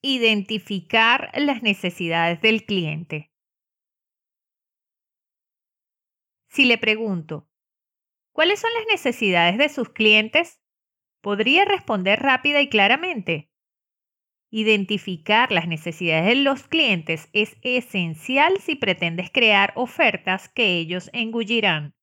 Identificar 0.00 1.32
las 1.34 1.64
necesidades 1.64 2.40
del 2.40 2.64
cliente. 2.64 3.32
Si 6.46 6.66
le 6.66 6.78
pregunto, 6.78 7.48
¿cuáles 8.30 8.60
son 8.60 8.70
las 8.74 8.86
necesidades 8.86 9.58
de 9.58 9.68
sus 9.68 9.88
clientes? 9.88 10.60
Podría 11.20 11.64
responder 11.64 12.20
rápida 12.20 12.60
y 12.60 12.68
claramente. 12.68 13.50
Identificar 14.50 15.50
las 15.50 15.66
necesidades 15.66 16.26
de 16.26 16.36
los 16.36 16.68
clientes 16.68 17.28
es 17.32 17.56
esencial 17.62 18.58
si 18.60 18.76
pretendes 18.76 19.32
crear 19.32 19.72
ofertas 19.74 20.48
que 20.48 20.78
ellos 20.78 21.10
engullirán. 21.12 21.96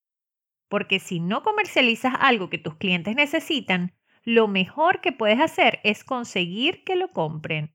Porque 0.67 0.99
si 0.99 1.21
no 1.21 1.43
comercializas 1.43 2.13
algo 2.19 2.49
que 2.49 2.57
tus 2.57 2.75
clientes 2.75 3.15
necesitan, 3.15 3.95
lo 4.23 4.49
mejor 4.49 4.99
que 4.99 5.13
puedes 5.13 5.39
hacer 5.39 5.79
es 5.85 6.03
conseguir 6.03 6.83
que 6.83 6.97
lo 6.97 7.13
compren. 7.13 7.74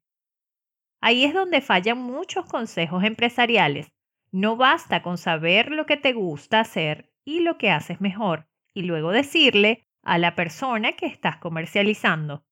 Ahí 1.01 1.25
es 1.25 1.35
donde 1.35 1.61
fallan 1.61 1.99
muchos 1.99 2.47
consejos 2.47 3.05
empresariales. 3.05 3.93
No 4.33 4.57
basta 4.57 5.03
con 5.03 5.19
saber 5.19 5.71
lo 5.71 5.87
que 5.87 5.97
te 5.97 6.13
gusta 6.13 6.61
hacer 6.61 7.13
y 7.25 7.41
lo 7.41 7.59
que 7.59 7.71
haces 7.71 8.01
mejor, 8.01 8.49
y 8.75 8.83
luego 8.83 9.11
decirle 9.11 9.87
a 10.03 10.19
la 10.19 10.35
persona 10.35 10.93
que 10.93 11.07
estás 11.07 11.39
comercializando. 11.39 12.45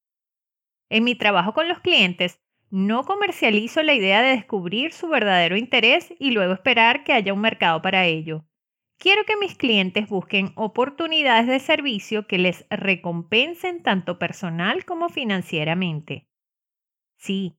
En 0.91 1.05
mi 1.05 1.15
trabajo 1.15 1.53
con 1.53 1.69
los 1.69 1.81
clientes, 1.81 2.41
no 2.71 3.05
comercializo 3.05 3.83
la 3.83 3.95
idea 3.95 4.23
de 4.23 4.31
descubrir 4.31 4.93
su 4.93 5.09
verdadero 5.09 5.57
interés 5.57 6.13
y 6.19 6.33
luego 6.33 6.53
esperar 6.53 7.05
que 7.05 7.13
haya 7.13 7.33
un 7.33 7.41
mercado 7.41 7.81
para 7.83 8.07
ello. 8.07 8.45
Quiero 8.99 9.25
que 9.25 9.37
mis 9.37 9.57
clientes 9.57 10.09
busquen 10.09 10.53
oportunidades 10.57 11.47
de 11.47 11.61
servicio 11.61 12.27
que 12.27 12.39
les 12.39 12.67
recompensen 12.69 13.83
tanto 13.83 14.19
personal 14.19 14.85
como 14.85 15.09
financieramente. 15.09 16.27
Sí, 17.17 17.58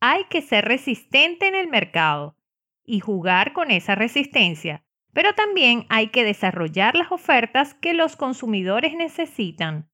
hay 0.00 0.24
que 0.24 0.42
ser 0.42 0.64
resistente 0.64 1.48
en 1.48 1.54
el 1.54 1.68
mercado 1.68 2.36
y 2.84 3.00
jugar 3.00 3.52
con 3.52 3.70
esa 3.70 3.94
resistencia, 3.94 4.84
pero 5.12 5.34
también 5.34 5.86
hay 5.88 6.08
que 6.08 6.24
desarrollar 6.24 6.94
las 6.94 7.10
ofertas 7.10 7.74
que 7.74 7.94
los 7.94 8.16
consumidores 8.16 8.94
necesitan. 8.94 9.88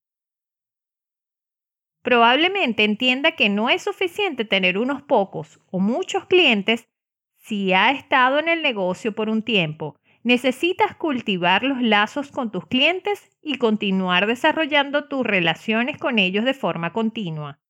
Probablemente 2.02 2.82
entienda 2.82 3.32
que 3.32 3.48
no 3.48 3.70
es 3.70 3.82
suficiente 3.82 4.44
tener 4.44 4.76
unos 4.76 5.02
pocos 5.02 5.60
o 5.70 5.78
muchos 5.78 6.26
clientes 6.26 6.88
si 7.36 7.72
ha 7.72 7.92
estado 7.92 8.40
en 8.40 8.48
el 8.48 8.62
negocio 8.62 9.14
por 9.14 9.28
un 9.28 9.42
tiempo. 9.42 9.96
Necesitas 10.24 10.96
cultivar 10.96 11.62
los 11.62 11.80
lazos 11.80 12.30
con 12.30 12.50
tus 12.50 12.66
clientes 12.66 13.30
y 13.40 13.58
continuar 13.58 14.26
desarrollando 14.26 15.08
tus 15.08 15.24
relaciones 15.24 15.98
con 15.98 16.18
ellos 16.18 16.44
de 16.44 16.54
forma 16.54 16.92
continua. 16.92 17.61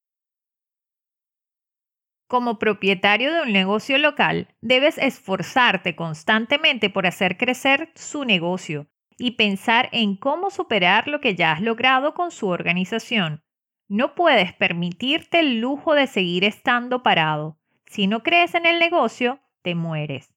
Como 2.32 2.58
propietario 2.58 3.30
de 3.30 3.42
un 3.42 3.52
negocio 3.52 3.98
local, 3.98 4.48
debes 4.62 4.96
esforzarte 4.96 5.94
constantemente 5.94 6.88
por 6.88 7.06
hacer 7.06 7.36
crecer 7.36 7.92
su 7.94 8.24
negocio 8.24 8.86
y 9.18 9.32
pensar 9.32 9.90
en 9.92 10.16
cómo 10.16 10.48
superar 10.48 11.08
lo 11.08 11.20
que 11.20 11.34
ya 11.34 11.52
has 11.52 11.60
logrado 11.60 12.14
con 12.14 12.30
su 12.30 12.48
organización. 12.48 13.44
No 13.86 14.14
puedes 14.14 14.54
permitirte 14.54 15.40
el 15.40 15.60
lujo 15.60 15.92
de 15.92 16.06
seguir 16.06 16.44
estando 16.44 17.02
parado. 17.02 17.58
Si 17.84 18.06
no 18.06 18.22
crees 18.22 18.54
en 18.54 18.64
el 18.64 18.78
negocio, 18.78 19.42
te 19.60 19.74
mueres. 19.74 20.32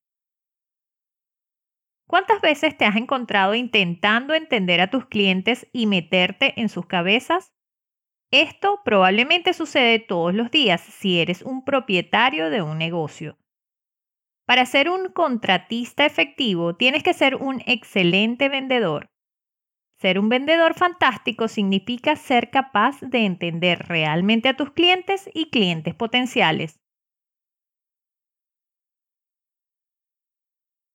¿Cuántas 2.07 2.41
veces 2.41 2.77
te 2.77 2.83
has 2.83 2.97
encontrado 2.97 3.55
intentando 3.55 4.33
entender 4.33 4.81
a 4.81 4.89
tus 4.89 5.05
clientes 5.05 5.69
y 5.71 5.85
meterte 5.85 6.59
en 6.59 6.67
sus 6.67 6.87
cabezas? 6.87 7.54
Esto 8.31 8.81
probablemente 8.83 9.53
sucede 9.53 9.99
todos 9.99 10.33
los 10.33 10.51
días 10.51 10.81
si 10.81 11.19
eres 11.19 11.41
un 11.41 11.63
propietario 11.63 12.49
de 12.49 12.61
un 12.61 12.77
negocio. 12.77 13.37
Para 14.45 14.65
ser 14.65 14.89
un 14.89 15.09
contratista 15.11 16.05
efectivo 16.05 16.75
tienes 16.75 17.03
que 17.03 17.13
ser 17.13 17.35
un 17.35 17.61
excelente 17.65 18.49
vendedor. 18.49 19.07
Ser 19.99 20.19
un 20.19 20.29
vendedor 20.29 20.73
fantástico 20.73 21.47
significa 21.47 22.15
ser 22.15 22.51
capaz 22.51 22.99
de 23.01 23.25
entender 23.25 23.87
realmente 23.87 24.49
a 24.49 24.57
tus 24.57 24.71
clientes 24.71 25.29
y 25.33 25.49
clientes 25.49 25.95
potenciales. 25.95 26.79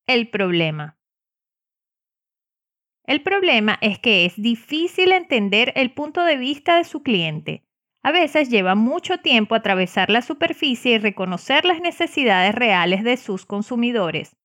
El 0.06 0.28
problema. 0.28 1.00
El 3.05 3.22
problema 3.22 3.78
es 3.81 3.99
que 3.99 4.25
es 4.25 4.41
difícil 4.41 5.12
entender 5.12 5.72
el 5.77 5.93
punto 5.93 6.25
de 6.25 6.37
vista 6.37 6.77
de 6.77 6.84
su 6.84 7.03
cliente. 7.03 7.65
A 8.03 8.12
veces 8.12 8.49
lleva 8.49 8.75
mucho 8.75 9.19
tiempo 9.19 9.55
atravesar 9.55 10.11
la 10.11 10.22
superficie 10.22 10.93
y 10.93 10.99
reconocer 10.99 11.65
las 11.65 11.81
necesidades 11.81 12.55
reales 12.55 13.05
de 13.05 13.16
sus 13.16 13.44
consumidores. 13.44 14.37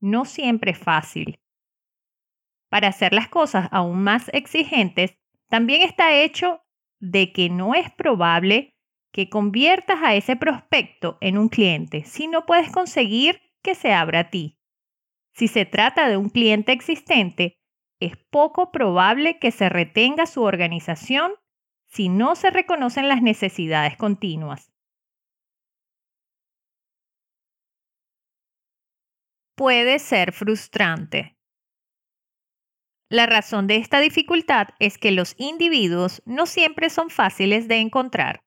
No 0.00 0.24
siempre 0.24 0.72
es 0.72 0.78
fácil. 0.78 1.38
Para 2.70 2.88
hacer 2.88 3.12
las 3.12 3.28
cosas 3.28 3.68
aún 3.70 4.02
más 4.02 4.30
exigentes, 4.32 5.14
también 5.48 5.82
está 5.82 6.16
hecho 6.16 6.60
de 6.98 7.32
que 7.32 7.48
no 7.50 7.74
es 7.74 7.90
probable 7.92 8.74
que 9.12 9.28
conviertas 9.28 10.02
a 10.02 10.16
ese 10.16 10.34
prospecto 10.34 11.18
en 11.20 11.38
un 11.38 11.48
cliente 11.48 12.02
si 12.04 12.26
no 12.26 12.46
puedes 12.46 12.72
conseguir 12.72 13.40
que 13.62 13.76
se 13.76 13.92
abra 13.92 14.20
a 14.20 14.30
ti. 14.30 14.58
Si 15.32 15.46
se 15.46 15.64
trata 15.64 16.08
de 16.08 16.16
un 16.16 16.30
cliente 16.30 16.72
existente, 16.72 17.60
es 18.00 18.16
poco 18.30 18.72
probable 18.72 19.38
que 19.38 19.50
se 19.50 19.68
retenga 19.68 20.26
su 20.26 20.42
organización 20.42 21.32
si 21.86 22.08
no 22.08 22.34
se 22.34 22.50
reconocen 22.50 23.08
las 23.08 23.22
necesidades 23.22 23.96
continuas. 23.96 24.72
Puede 29.56 30.00
ser 30.00 30.32
frustrante. 30.32 31.36
La 33.08 33.26
razón 33.26 33.68
de 33.68 33.76
esta 33.76 34.00
dificultad 34.00 34.68
es 34.80 34.98
que 34.98 35.12
los 35.12 35.36
individuos 35.38 36.20
no 36.26 36.46
siempre 36.46 36.90
son 36.90 37.10
fáciles 37.10 37.68
de 37.68 37.76
encontrar. 37.76 38.42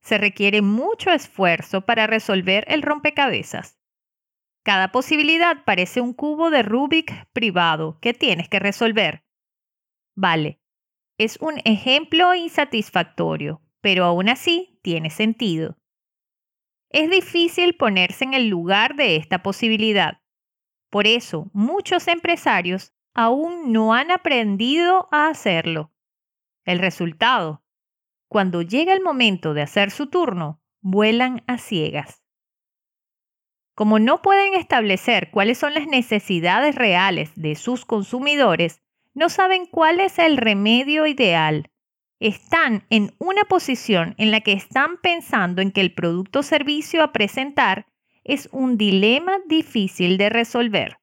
Se 0.00 0.18
requiere 0.18 0.62
mucho 0.62 1.10
esfuerzo 1.10 1.80
para 1.84 2.06
resolver 2.06 2.64
el 2.68 2.82
rompecabezas. 2.82 3.80
Cada 4.66 4.90
posibilidad 4.90 5.62
parece 5.64 6.00
un 6.00 6.12
cubo 6.12 6.50
de 6.50 6.64
Rubik 6.64 7.28
privado 7.32 8.00
que 8.00 8.12
tienes 8.12 8.48
que 8.48 8.58
resolver. 8.58 9.22
Vale, 10.16 10.60
es 11.18 11.38
un 11.40 11.60
ejemplo 11.64 12.34
insatisfactorio, 12.34 13.62
pero 13.80 14.04
aún 14.04 14.28
así 14.28 14.80
tiene 14.82 15.10
sentido. 15.10 15.78
Es 16.90 17.08
difícil 17.08 17.76
ponerse 17.76 18.24
en 18.24 18.34
el 18.34 18.48
lugar 18.48 18.96
de 18.96 19.14
esta 19.14 19.40
posibilidad. 19.40 20.20
Por 20.90 21.06
eso, 21.06 21.48
muchos 21.52 22.08
empresarios 22.08 22.92
aún 23.14 23.70
no 23.70 23.94
han 23.94 24.10
aprendido 24.10 25.06
a 25.12 25.28
hacerlo. 25.28 25.92
El 26.64 26.80
resultado, 26.80 27.62
cuando 28.28 28.62
llega 28.62 28.94
el 28.94 29.00
momento 29.00 29.54
de 29.54 29.62
hacer 29.62 29.92
su 29.92 30.08
turno, 30.08 30.60
vuelan 30.80 31.44
a 31.46 31.58
ciegas. 31.58 32.25
Como 33.76 33.98
no 33.98 34.22
pueden 34.22 34.54
establecer 34.54 35.30
cuáles 35.30 35.58
son 35.58 35.74
las 35.74 35.86
necesidades 35.86 36.74
reales 36.74 37.30
de 37.36 37.54
sus 37.56 37.84
consumidores, 37.84 38.80
no 39.12 39.28
saben 39.28 39.66
cuál 39.66 40.00
es 40.00 40.18
el 40.18 40.38
remedio 40.38 41.06
ideal. 41.06 41.70
Están 42.18 42.86
en 42.88 43.14
una 43.18 43.44
posición 43.44 44.14
en 44.16 44.30
la 44.30 44.40
que 44.40 44.52
están 44.52 44.96
pensando 45.02 45.60
en 45.60 45.72
que 45.72 45.82
el 45.82 45.92
producto 45.92 46.38
o 46.38 46.42
servicio 46.42 47.02
a 47.02 47.12
presentar 47.12 47.84
es 48.24 48.48
un 48.50 48.78
dilema 48.78 49.40
difícil 49.46 50.16
de 50.16 50.30
resolver. 50.30 50.96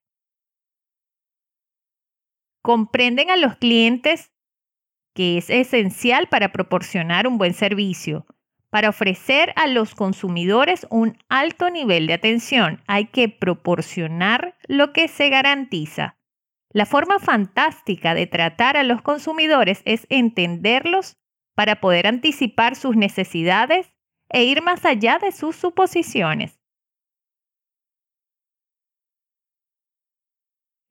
Comprenden 2.63 3.29
a 3.29 3.37
los 3.37 3.55
clientes 3.57 4.31
que 5.13 5.37
es 5.37 5.51
esencial 5.51 6.27
para 6.27 6.51
proporcionar 6.51 7.27
un 7.27 7.37
buen 7.37 7.53
servicio, 7.53 8.25
para 8.73 8.89
ofrecer 8.89 9.53
a 9.55 9.67
los 9.67 9.93
consumidores 9.93 10.87
un 10.89 11.15
alto 11.29 11.69
nivel 11.69 12.07
de 12.07 12.13
atención 12.15 12.81
hay 12.87 13.05
que 13.05 13.29
proporcionar 13.29 14.57
lo 14.67 14.93
que 14.93 15.07
se 15.07 15.29
garantiza. 15.29 16.17
La 16.71 16.87
forma 16.87 17.19
fantástica 17.19 18.15
de 18.15 18.25
tratar 18.25 18.75
a 18.75 18.81
los 18.81 19.03
consumidores 19.03 19.83
es 19.85 20.07
entenderlos 20.09 21.17
para 21.53 21.81
poder 21.81 22.07
anticipar 22.07 22.75
sus 22.75 22.95
necesidades 22.95 23.93
e 24.29 24.45
ir 24.45 24.63
más 24.63 24.85
allá 24.85 25.19
de 25.19 25.31
sus 25.31 25.55
suposiciones. 25.55 26.59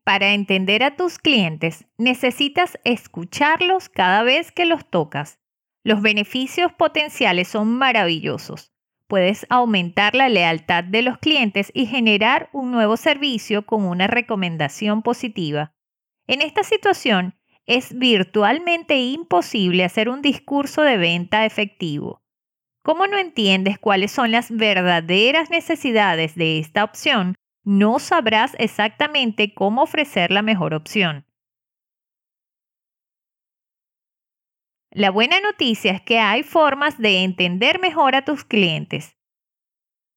Para 0.05 0.35
entender 0.35 0.85
a 0.85 0.95
tus 0.95 1.19
clientes 1.19 1.85
necesitas 1.99 2.79
escucharlos 2.85 3.89
cada 3.89 4.23
vez 4.23 4.53
que 4.53 4.67
los 4.67 4.89
tocas 4.89 5.42
los 5.85 6.03
beneficios 6.03 6.73
potenciales 6.73 7.49
son 7.49 7.77
maravillosos. 7.77 8.73
Puedes 9.09 9.47
aumentar 9.51 10.15
la 10.15 10.29
lealtad 10.29 10.85
de 10.85 11.03
los 11.03 11.19
clientes 11.19 11.71
y 11.75 11.87
generar 11.87 12.49
un 12.53 12.71
nuevo 12.71 12.97
servicio 12.97 13.67
con 13.67 13.85
una 13.85 14.07
recomendación 14.07 15.03
positiva. 15.03 15.75
En 16.27 16.41
esta 16.41 16.63
situación, 16.63 17.35
es 17.67 17.97
virtualmente 17.97 18.99
imposible 18.99 19.85
hacer 19.85 20.09
un 20.09 20.23
discurso 20.23 20.83
de 20.83 20.97
venta 20.97 21.45
efectivo. 21.45 22.23
¿Cómo 22.83 23.07
no 23.07 23.19
entiendes 23.19 23.79
cuáles 23.79 24.11
son 24.11 24.33
las 24.33 24.51
verdaderas 24.51 25.51
necesidades 25.51 26.35
de 26.35 26.59
esta 26.59 26.83
opción? 26.83 27.37
No 27.65 28.01
sabrás 28.01 28.57
exactamente 28.59 29.55
cómo 29.55 29.83
ofrecer 29.83 30.33
la 30.33 30.43
mejor 30.43 30.75
opción. 30.75 31.25
La 34.95 35.11
buena 35.11 35.41
noticia 35.41 35.93
es 35.93 36.03
que 36.03 36.19
hay 36.19 36.43
formas 36.43 36.99
de 36.99 37.25
entender 37.25 37.81
mejor 37.81 38.15
a 38.15 38.27
tus 38.27 38.45
clientes. 38.45 39.17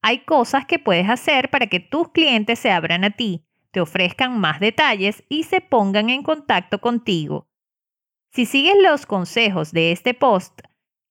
Hay 0.02 0.26
cosas 0.26 0.66
que 0.66 0.80
puedes 0.80 1.10
hacer 1.10 1.50
para 1.50 1.68
que 1.68 1.80
tus 1.80 2.10
clientes 2.10 2.60
se 2.60 2.72
abran 2.72 3.06
a 3.06 3.12
ti, 3.12 3.46
te 3.72 3.80
ofrezcan 3.80 4.38
más 4.38 4.60
detalles 4.60 5.24
y 5.30 5.44
se 5.44 5.62
pongan 5.62 6.10
en 6.10 6.24
contacto 6.24 6.82
contigo. 6.82 7.48
Si 8.34 8.46
sigues 8.46 8.76
los 8.84 9.06
consejos 9.06 9.72
de 9.72 9.94
este 9.94 10.14
post, 10.14 10.60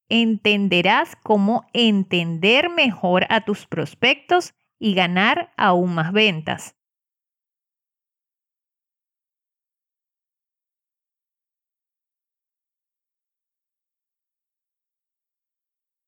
entenderás 0.09 1.15
cómo 1.15 1.65
entender 1.73 2.69
mejor 2.69 3.25
a 3.29 3.45
tus 3.45 3.65
prospectos 3.65 4.53
y 4.77 4.93
ganar 4.93 5.51
aún 5.57 5.95
más 5.95 6.13
ventas. 6.13 6.75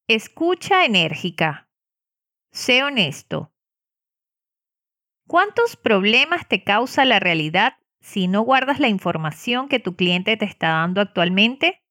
Escucha 0.09 0.85
enérgica. 0.85 1.69
Sé 2.53 2.81
honesto. 2.81 3.51
¿Cuántos 5.27 5.75
problemas 5.75 6.47
te 6.47 6.63
causa 6.63 7.03
la 7.03 7.19
realidad 7.19 7.73
si 7.99 8.29
no 8.29 8.39
guardas 8.43 8.79
la 8.79 8.87
información 8.87 9.67
que 9.67 9.81
tu 9.81 9.97
cliente 9.97 10.37
te 10.37 10.45
está 10.45 10.69
dando 10.69 11.01
actualmente? 11.01 11.83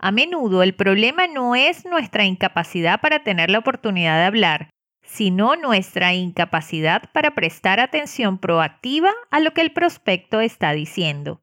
A 0.00 0.10
menudo 0.10 0.64
el 0.64 0.74
problema 0.74 1.28
no 1.28 1.54
es 1.54 1.84
nuestra 1.84 2.24
incapacidad 2.24 3.00
para 3.00 3.22
tener 3.22 3.50
la 3.50 3.60
oportunidad 3.60 4.18
de 4.18 4.24
hablar, 4.24 4.70
sino 5.04 5.54
nuestra 5.54 6.14
incapacidad 6.14 7.12
para 7.12 7.36
prestar 7.36 7.78
atención 7.78 8.38
proactiva 8.38 9.12
a 9.30 9.38
lo 9.38 9.54
que 9.54 9.60
el 9.60 9.72
prospecto 9.72 10.40
está 10.40 10.72
diciendo. 10.72 11.40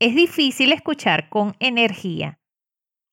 Es 0.00 0.16
difícil 0.16 0.72
escuchar 0.72 1.28
con 1.28 1.54
energía. 1.60 2.39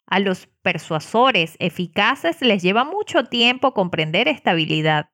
A 0.08 0.20
los 0.20 0.48
persuasores 0.62 1.58
eficaces 1.60 2.42
les 2.42 2.64
lleva 2.64 2.86
mucho 2.86 3.26
tiempo 3.26 3.74
comprender 3.74 4.30
esta 4.30 4.52
habilidad. 4.52 5.10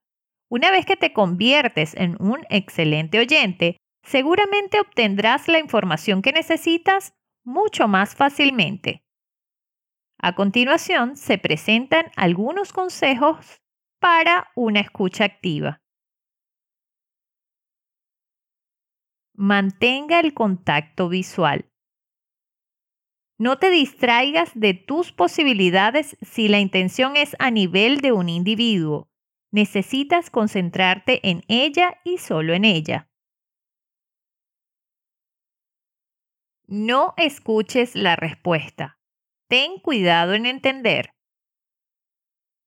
Una 0.48 0.70
vez 0.70 0.86
que 0.86 0.96
te 0.96 1.12
conviertes 1.12 1.94
en 1.94 2.16
un 2.20 2.46
excelente 2.48 3.18
oyente, 3.18 3.76
seguramente 4.04 4.78
obtendrás 4.78 5.48
la 5.48 5.58
información 5.58 6.22
que 6.22 6.32
necesitas 6.32 7.12
mucho 7.44 7.88
más 7.88 8.14
fácilmente. 8.14 9.04
A 10.18 10.36
continuación, 10.36 11.16
se 11.16 11.38
presentan 11.38 12.06
algunos 12.14 12.72
consejos 12.72 13.60
para 13.98 14.50
una 14.54 14.80
escucha 14.80 15.24
activa. 15.24 15.82
Mantenga 19.34 20.20
el 20.20 20.32
contacto 20.32 21.08
visual. 21.08 21.68
No 23.38 23.58
te 23.58 23.70
distraigas 23.70 24.50
de 24.54 24.74
tus 24.74 25.12
posibilidades 25.12 26.16
si 26.22 26.48
la 26.48 26.60
intención 26.60 27.16
es 27.16 27.36
a 27.38 27.50
nivel 27.50 28.00
de 28.00 28.12
un 28.12 28.28
individuo. 28.28 29.08
Necesitas 29.50 30.30
concentrarte 30.30 31.28
en 31.28 31.42
ella 31.48 32.00
y 32.04 32.18
solo 32.18 32.54
en 32.54 32.64
ella. 32.64 33.08
No 36.66 37.14
escuches 37.16 37.94
la 37.94 38.16
respuesta 38.16 38.98
ten 39.54 39.78
cuidado 39.78 40.34
en 40.34 40.46
entender. 40.46 41.10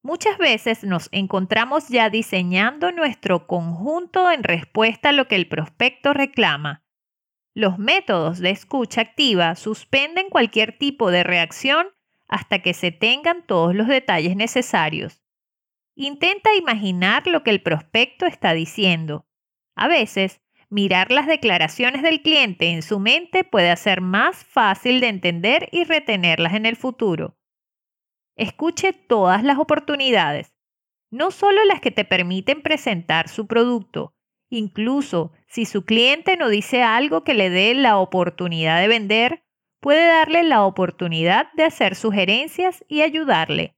Muchas 0.03 0.37
veces 0.37 0.85
nos 0.85 1.09
encontramos 1.11 1.89
ya 1.89 2.09
diseñando 2.09 2.93
nuestro 2.93 3.45
conjunto 3.45 4.31
en 4.31 4.43
respuesta 4.43 5.09
a 5.09 5.11
lo 5.11 5.27
que 5.27 5.35
el 5.35 5.49
prospecto 5.49 6.13
reclama. 6.13 6.86
Los 7.57 7.79
métodos 7.79 8.37
de 8.37 8.51
escucha 8.51 9.01
activa 9.01 9.55
suspenden 9.55 10.29
cualquier 10.29 10.77
tipo 10.77 11.09
de 11.09 11.23
reacción 11.23 11.87
hasta 12.27 12.59
que 12.59 12.75
se 12.75 12.91
tengan 12.91 13.47
todos 13.47 13.73
los 13.73 13.87
detalles 13.87 14.35
necesarios. 14.35 15.23
Intenta 15.95 16.53
imaginar 16.53 17.25
lo 17.25 17.41
que 17.41 17.49
el 17.49 17.63
prospecto 17.63 18.27
está 18.27 18.53
diciendo. 18.53 19.25
A 19.75 19.87
veces, 19.87 20.39
Mirar 20.69 21.11
las 21.11 21.27
declaraciones 21.27 22.01
del 22.01 22.21
cliente 22.21 22.67
en 22.71 22.81
su 22.81 22.99
mente 22.99 23.45
puede 23.45 23.71
hacer 23.71 24.01
más 24.01 24.43
fácil 24.43 24.99
de 24.99 25.07
entender 25.07 25.69
y 25.71 25.85
retenerlas 25.85 26.55
en 26.55 26.65
el 26.65 26.75
futuro. 26.75 27.37
Escuche 28.35 28.91
todas 28.91 29.45
las 29.45 29.59
oportunidades, 29.59 30.53
no 31.09 31.31
solo 31.31 31.63
las 31.63 31.79
que 31.79 31.91
te 31.91 32.03
permiten 32.03 32.61
presentar 32.61 33.29
su 33.29 33.47
producto, 33.47 34.16
incluso 34.49 35.31
si 35.47 35.65
su 35.65 35.85
cliente 35.85 36.37
no 36.37 36.49
dice 36.49 36.83
algo 36.83 37.23
que 37.23 37.33
le 37.33 37.49
dé 37.49 37.73
la 37.73 37.97
oportunidad 37.97 38.79
de 38.81 38.87
vender, 38.87 39.43
puede 39.79 40.07
darle 40.07 40.43
la 40.43 40.63
oportunidad 40.63 41.51
de 41.53 41.63
hacer 41.65 41.95
sugerencias 41.95 42.83
y 42.87 43.01
ayudarle. 43.01 43.75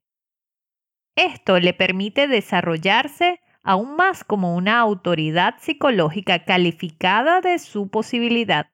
Esto 1.16 1.58
le 1.60 1.74
permite 1.74 2.28
desarrollarse 2.28 3.40
aún 3.62 3.96
más 3.96 4.24
como 4.24 4.56
una 4.56 4.78
autoridad 4.78 5.56
psicológica 5.58 6.44
calificada 6.44 7.40
de 7.40 7.58
su 7.58 7.90
posibilidad. 7.90 8.70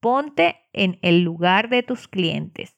Ponte 0.00 0.60
en 0.72 0.98
el 1.02 1.22
lugar 1.22 1.68
de 1.68 1.82
tus 1.82 2.06
clientes. 2.06 2.75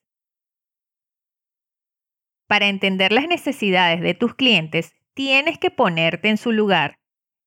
Para 2.49 2.69
entender 2.69 3.13
las 3.13 3.29
necesidades 3.29 4.01
de 4.01 4.15
tus 4.15 4.35
clientes, 4.35 4.95
tienes 5.15 5.59
que 5.59 5.71
ponerte 5.71 6.31
en 6.31 6.39
su 6.39 6.51
lugar. 6.51 6.99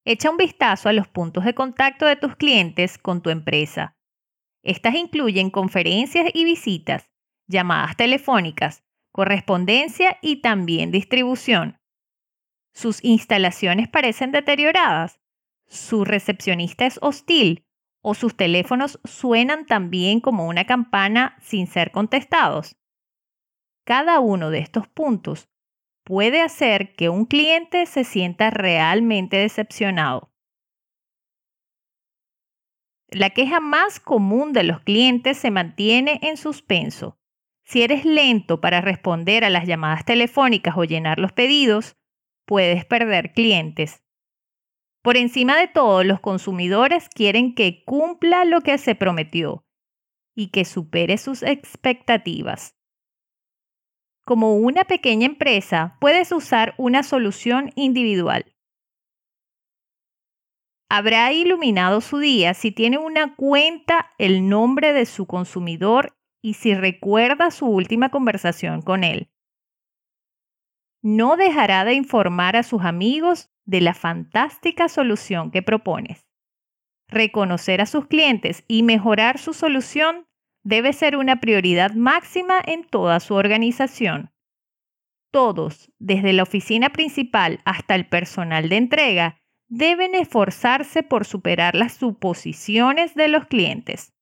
Echa 0.06 0.30
un 0.30 0.38
vistazo 0.38 0.89
a 0.89 0.94
los 0.94 1.07
puntos 1.07 1.44
de 1.44 1.56
contacto 1.56 2.06
de 2.06 2.15
tus 2.15 2.36
clientes 2.36 3.00
con 3.00 3.21
tu 3.21 3.31
empresa. 3.31 3.98
Estas 4.63 4.94
incluyen 4.94 5.50
conferencias 5.50 6.30
y 6.33 6.45
visitas, 6.45 7.09
llamadas 7.48 7.98
telefónicas, 7.98 8.83
correspondencia 9.12 10.18
y 10.21 10.42
también 10.42 10.92
distribución. 10.92 11.80
Sus 12.71 13.04
instalaciones 13.04 13.89
parecen 13.89 14.31
deterioradas, 14.31 15.19
su 15.68 16.06
recepcionista 16.06 16.86
es 16.86 17.00
hostil 17.01 17.65
o 18.01 18.13
sus 18.13 18.36
teléfonos 18.36 19.00
suenan 19.04 19.65
también 19.65 20.19
como 20.19 20.47
una 20.47 20.65
campana 20.65 21.38
sin 21.42 21.65
ser 21.65 21.92
contestados. 21.92 22.75
Cada 23.91 24.21
uno 24.21 24.51
de 24.51 24.59
estos 24.59 24.88
puntos 24.88 25.49
puede 26.06 26.42
hacer 26.42 26.95
que 26.95 27.09
un 27.09 27.25
cliente 27.25 27.85
se 27.85 28.06
sienta 28.06 28.49
realmente 28.49 29.35
decepcionado. 29.35 30.31
La 33.09 33.31
queja 33.31 33.59
más 33.59 33.99
común 33.99 34.54
de 34.54 34.63
los 34.63 34.80
clientes 34.80 35.37
se 35.37 35.51
mantiene 35.51 36.21
en 36.23 36.37
suspenso. 36.37 37.19
Si 37.66 37.81
eres 37.81 38.06
lento 38.06 38.61
para 38.61 38.80
responder 38.80 39.44
a 39.44 39.49
las 39.49 39.68
llamadas 39.68 40.06
telefónicas 40.06 40.77
o 40.77 40.85
llenar 40.85 41.19
los 41.19 41.33
pedidos, 41.33 41.97
puedes 42.45 42.85
perder 42.85 43.33
clientes. 43.33 44.06
Por 45.04 45.18
encima 45.18 45.57
de 45.57 45.68
todo, 45.68 46.06
los 46.06 46.21
consumidores 46.21 47.09
quieren 47.09 47.54
que 47.54 47.83
cumpla 47.83 48.45
lo 48.45 48.61
que 48.61 48.77
se 48.77 48.95
prometió 48.95 49.66
y 50.33 50.47
que 50.47 50.63
supere 50.63 51.18
sus 51.18 51.44
expectativas. 51.44 52.77
Como 54.31 54.56
una 54.56 54.85
pequeña 54.85 55.26
empresa, 55.26 55.97
puedes 56.00 56.31
usar 56.31 56.73
una 56.78 57.04
solución 57.04 57.71
individual. 57.76 58.45
Habrá 60.90 61.33
iluminado 61.33 62.00
su 62.00 62.18
día 62.18 62.54
si 62.54 62.71
tiene 62.71 62.97
una 62.97 63.35
cuenta 63.35 64.14
el 64.18 64.47
nombre 64.47 64.94
de 64.94 65.06
su 65.06 65.26
consumidor 65.26 66.16
y 66.42 66.54
si 66.54 66.73
recuerda 66.73 67.52
su 67.52 67.66
última 67.66 68.07
conversación 68.07 68.81
con 68.81 69.04
él. 69.04 69.30
No 71.02 71.35
dejará 71.35 71.83
de 71.83 71.95
informar 71.95 72.56
a 72.56 72.64
sus 72.64 72.83
amigos 72.83 73.50
de 73.66 73.81
la 73.81 73.94
fantástica 73.94 74.88
solución 74.88 75.52
que 75.52 75.61
propones. 75.61 76.26
Reconocer 77.09 77.81
a 77.81 77.85
sus 77.85 78.07
clientes 78.07 78.64
y 78.69 78.83
mejorar 78.83 79.40
su 79.40 79.52
solución 79.52 80.26
debe 80.63 80.94
ser 80.94 81.18
una 81.18 81.39
prioridad 81.39 81.94
máxima 81.94 82.61
en 82.65 82.83
toda 82.83 83.19
su 83.19 83.33
organización. 83.33 84.31
Todos, 85.31 85.91
desde 85.97 86.33
la 86.33 86.44
oficina 86.44 86.89
principal 86.89 87.59
hasta 87.65 87.95
el 87.95 88.07
personal 88.07 88.69
de 88.69 88.77
entrega, 88.77 89.37
deben 89.69 90.15
esforzarse 90.15 91.03
por 91.03 91.25
superar 91.25 91.75
las 91.75 91.94
suposiciones 91.94 93.15
de 93.15 93.27
los 93.30 93.45
clientes. 93.45 94.13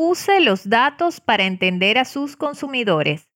use 0.00 0.38
los 0.38 0.68
datos 0.68 1.20
para 1.20 1.44
entender 1.44 1.98
a 1.98 2.04
sus 2.04 2.36
consumidores. 2.36 3.28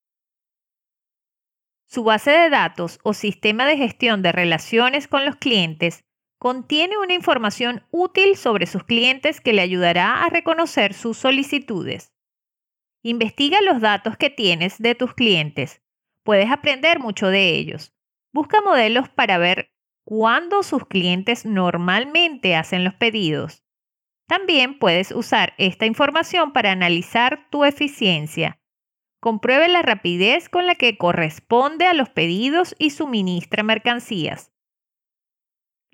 Su 1.88 2.04
base 2.04 2.30
de 2.30 2.50
datos 2.50 3.00
o 3.02 3.14
sistema 3.14 3.66
de 3.66 3.76
gestión 3.76 4.22
de 4.22 4.30
relaciones 4.30 5.08
con 5.08 5.26
los 5.26 5.34
clientes 5.36 6.04
contiene 6.42 6.98
una 6.98 7.14
información 7.14 7.86
útil 7.92 8.36
sobre 8.36 8.66
sus 8.66 8.82
clientes 8.82 9.40
que 9.40 9.52
le 9.52 9.62
ayudará 9.62 10.24
a 10.24 10.28
reconocer 10.28 10.92
sus 10.92 11.16
solicitudes. 11.16 12.12
Investiga 13.04 13.60
los 13.60 13.80
datos 13.80 14.16
que 14.16 14.28
tienes 14.28 14.78
de 14.78 14.96
tus 14.96 15.14
clientes. 15.14 15.84
Puedes 16.24 16.50
aprender 16.50 16.98
mucho 16.98 17.28
de 17.28 17.50
ellos. 17.50 17.94
Busca 18.32 18.60
modelos 18.60 19.08
para 19.08 19.38
ver 19.38 19.72
cuándo 20.04 20.64
sus 20.64 20.84
clientes 20.84 21.46
normalmente 21.46 22.56
hacen 22.56 22.82
los 22.82 22.94
pedidos. 22.94 23.62
También 24.26 24.80
puedes 24.80 25.12
usar 25.12 25.54
esta 25.58 25.86
información 25.86 26.52
para 26.52 26.72
analizar 26.72 27.48
tu 27.50 27.64
eficiencia. 27.64 28.58
Compruebe 29.20 29.68
la 29.68 29.82
rapidez 29.82 30.48
con 30.48 30.66
la 30.66 30.74
que 30.74 30.98
corresponde 30.98 31.86
a 31.86 31.94
los 31.94 32.10
pedidos 32.10 32.74
y 32.80 32.90
suministra 32.90 33.62
mercancías. 33.62 34.51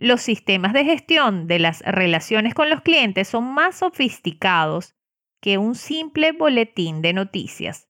Los 0.01 0.23
sistemas 0.23 0.73
de 0.75 0.85
gestión 0.85 1.49
de 1.49 1.59
las 1.59 1.81
relaciones 1.81 2.55
con 2.55 2.71
los 2.71 2.83
clientes 2.83 3.27
son 3.27 3.53
más 3.53 3.79
sofisticados 3.79 4.95
que 5.41 5.59
un 5.59 5.75
simple 5.75 6.31
boletín 6.31 7.03
de 7.03 7.13
noticias. 7.13 7.89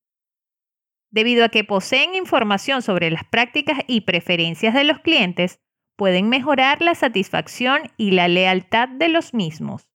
Debido 1.10 1.44
a 1.44 1.50
que 1.50 1.64
poseen 1.64 2.14
información 2.14 2.80
sobre 2.80 3.10
las 3.10 3.24
prácticas 3.24 3.80
y 3.86 4.02
preferencias 4.02 4.72
de 4.72 4.84
los 4.84 5.00
clientes, 5.00 5.60
pueden 5.96 6.30
mejorar 6.30 6.80
la 6.80 6.94
satisfacción 6.94 7.92
y 7.98 8.12
la 8.12 8.26
lealtad 8.26 8.88
de 8.88 9.10
los 9.10 9.34
mismos. 9.34 9.90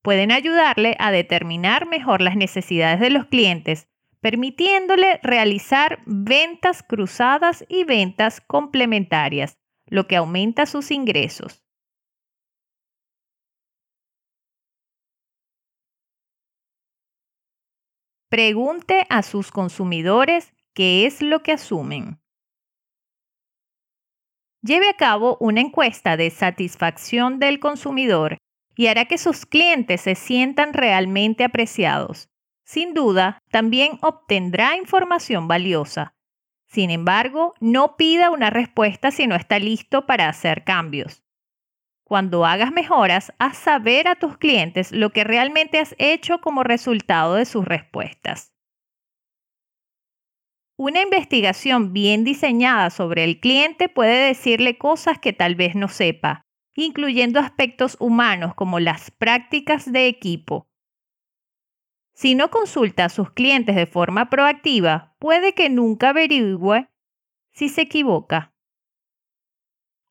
Pueden 0.00 0.30
ayudarle 0.30 0.94
a 1.00 1.10
determinar 1.10 1.88
mejor 1.88 2.22
las 2.22 2.36
necesidades 2.36 3.00
de 3.00 3.10
los 3.10 3.26
clientes, 3.26 3.88
permitiéndole 4.20 5.18
realizar 5.24 6.02
ventas 6.06 6.84
cruzadas 6.84 7.64
y 7.68 7.82
ventas 7.82 8.40
complementarias, 8.40 9.58
lo 9.92 10.06
que 10.06 10.16
aumenta 10.16 10.64
sus 10.64 10.90
ingresos. 10.90 11.62
Pregunte 18.30 19.04
a 19.10 19.22
sus 19.22 19.52
consumidores 19.52 20.54
qué 20.72 21.04
es 21.04 21.20
lo 21.20 21.42
que 21.42 21.52
asumen. 21.52 22.22
Lleve 24.62 24.88
a 24.88 24.96
cabo 24.96 25.36
una 25.40 25.60
encuesta 25.60 26.16
de 26.16 26.30
satisfacción 26.30 27.38
del 27.38 27.60
consumidor 27.60 28.38
y 28.74 28.86
hará 28.86 29.04
que 29.04 29.18
sus 29.18 29.44
clientes 29.44 30.00
se 30.00 30.14
sientan 30.14 30.72
realmente 30.72 31.44
apreciados. 31.44 32.30
Sin 32.64 32.94
duda, 32.94 33.40
también 33.50 33.98
obtendrá 34.00 34.74
información 34.78 35.48
valiosa, 35.48 36.14
sin 36.72 36.90
embargo, 36.90 37.54
no 37.60 37.98
pida 37.98 38.30
una 38.30 38.48
respuesta 38.48 39.10
si 39.10 39.26
no 39.26 39.34
está 39.34 39.58
listo 39.58 40.06
para 40.06 40.30
hacer 40.30 40.64
cambios. 40.64 41.22
Cuando 42.02 42.46
hagas 42.46 42.72
mejoras, 42.72 43.30
haz 43.38 43.58
saber 43.58 44.08
a 44.08 44.14
tus 44.14 44.38
clientes 44.38 44.90
lo 44.90 45.10
que 45.10 45.22
realmente 45.22 45.78
has 45.78 45.94
hecho 45.98 46.40
como 46.40 46.62
resultado 46.62 47.34
de 47.34 47.44
sus 47.44 47.66
respuestas. 47.66 48.54
Una 50.78 51.02
investigación 51.02 51.92
bien 51.92 52.24
diseñada 52.24 52.88
sobre 52.88 53.24
el 53.24 53.38
cliente 53.38 53.90
puede 53.90 54.28
decirle 54.28 54.78
cosas 54.78 55.18
que 55.18 55.34
tal 55.34 55.54
vez 55.54 55.74
no 55.74 55.88
sepa, 55.88 56.46
incluyendo 56.74 57.38
aspectos 57.38 57.98
humanos 58.00 58.54
como 58.54 58.80
las 58.80 59.10
prácticas 59.10 59.92
de 59.92 60.06
equipo, 60.06 60.71
si 62.14 62.34
no 62.34 62.50
consulta 62.50 63.06
a 63.06 63.08
sus 63.08 63.30
clientes 63.32 63.74
de 63.74 63.86
forma 63.86 64.28
proactiva, 64.28 65.14
puede 65.18 65.54
que 65.54 65.70
nunca 65.70 66.10
averigüe 66.10 66.88
si 67.50 67.68
se 67.68 67.82
equivoca. 67.82 68.52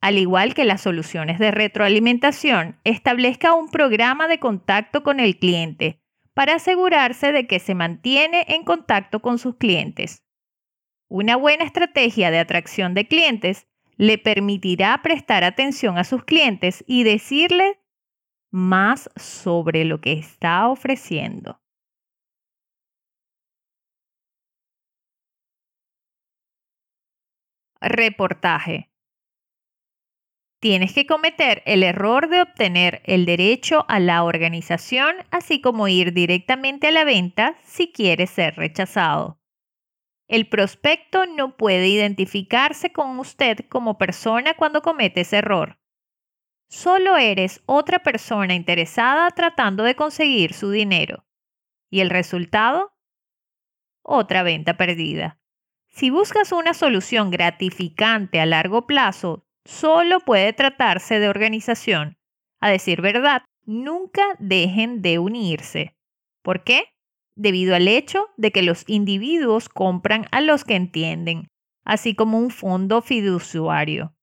Al 0.02 0.18
igual 0.18 0.56
que 0.56 0.66
las 0.66 0.82
soluciones 0.82 1.38
de 1.38 1.52
retroalimentación, 1.52 2.80
establezca 2.84 3.54
un 3.54 3.70
programa 3.70 4.28
de 4.28 4.40
contacto 4.40 5.04
con 5.04 5.20
el 5.20 5.38
cliente 5.38 6.02
para 6.34 6.56
asegurarse 6.56 7.32
de 7.32 7.46
que 7.46 7.60
se 7.60 7.76
mantiene 7.76 8.46
en 8.48 8.64
contacto 8.64 9.22
con 9.22 9.38
sus 9.38 9.58
clientes. 9.58 10.24
Una 11.08 11.36
buena 11.36 11.66
estrategia 11.66 12.32
de 12.32 12.40
atracción 12.40 12.96
de 12.96 13.08
clientes 13.08 13.68
le 13.98 14.18
permitirá 14.18 15.00
prestar 15.04 15.44
atención 15.44 16.00
a 16.00 16.04
sus 16.04 16.24
clientes 16.24 16.84
y 16.88 17.04
decirle 17.04 17.80
más 18.50 19.10
sobre 19.16 19.86
lo 19.86 20.02
que 20.02 20.14
está 20.14 20.68
ofreciendo. 20.68 21.61
Reportaje. 27.82 28.92
Tienes 30.62 30.94
que 30.94 31.08
cometer 31.08 31.64
el 31.66 31.82
error 31.82 32.30
de 32.30 32.44
obtener 32.44 33.02
el 33.06 33.26
derecho 33.26 33.86
a 33.88 34.00
la 34.00 34.24
organización, 34.24 35.16
así 35.32 35.62
como 35.62 35.88
ir 35.88 36.14
directamente 36.14 36.90
a 36.90 36.92
la 36.92 37.04
venta 37.04 37.56
si 37.64 37.92
quieres 37.92 38.30
ser 38.30 38.56
rechazado. 38.56 39.42
El 40.28 40.48
prospecto 40.48 41.26
no 41.26 41.58
puede 41.58 41.88
identificarse 41.88 42.94
con 42.94 43.18
usted 43.18 43.68
como 43.68 43.98
persona 43.98 44.54
cuando 44.54 44.84
comete 44.84 45.22
ese 45.22 45.38
error. 45.38 45.80
Solo 46.70 47.18
eres 47.18 47.64
otra 47.66 48.04
persona 48.04 48.54
interesada 48.54 49.32
tratando 49.32 49.84
de 49.84 49.96
conseguir 49.96 50.54
su 50.54 50.70
dinero. 50.70 51.26
¿Y 51.90 52.02
el 52.02 52.12
resultado? 52.12 52.94
Otra 54.04 54.44
venta 54.44 54.78
perdida. 54.78 55.41
Si 55.92 56.10
buscas 56.10 56.54
una 56.54 56.74
solución 56.74 57.32
gratificante 57.32 58.40
a 58.40 58.46
largo 58.46 58.88
plazo, 58.88 59.44
solo 59.66 60.22
puede 60.22 60.54
tratarse 60.54 61.20
de 61.20 61.28
organización. 61.28 62.18
A 62.62 62.70
decir 62.70 63.02
verdad, 63.02 63.44
nunca 63.66 64.24
dejen 64.40 65.02
de 65.02 65.20
unirse. 65.20 65.96
¿Por 66.42 66.64
qué? 66.64 66.86
Debido 67.36 67.76
al 67.76 67.88
hecho 67.88 68.30
de 68.38 68.52
que 68.52 68.62
los 68.62 68.88
individuos 68.88 69.68
compran 69.68 70.28
a 70.32 70.40
los 70.40 70.64
que 70.64 70.76
entienden, 70.76 71.48
así 71.84 72.16
como 72.16 72.40
un 72.40 72.52
fondo 72.52 73.02
fiduciario. 73.02 74.16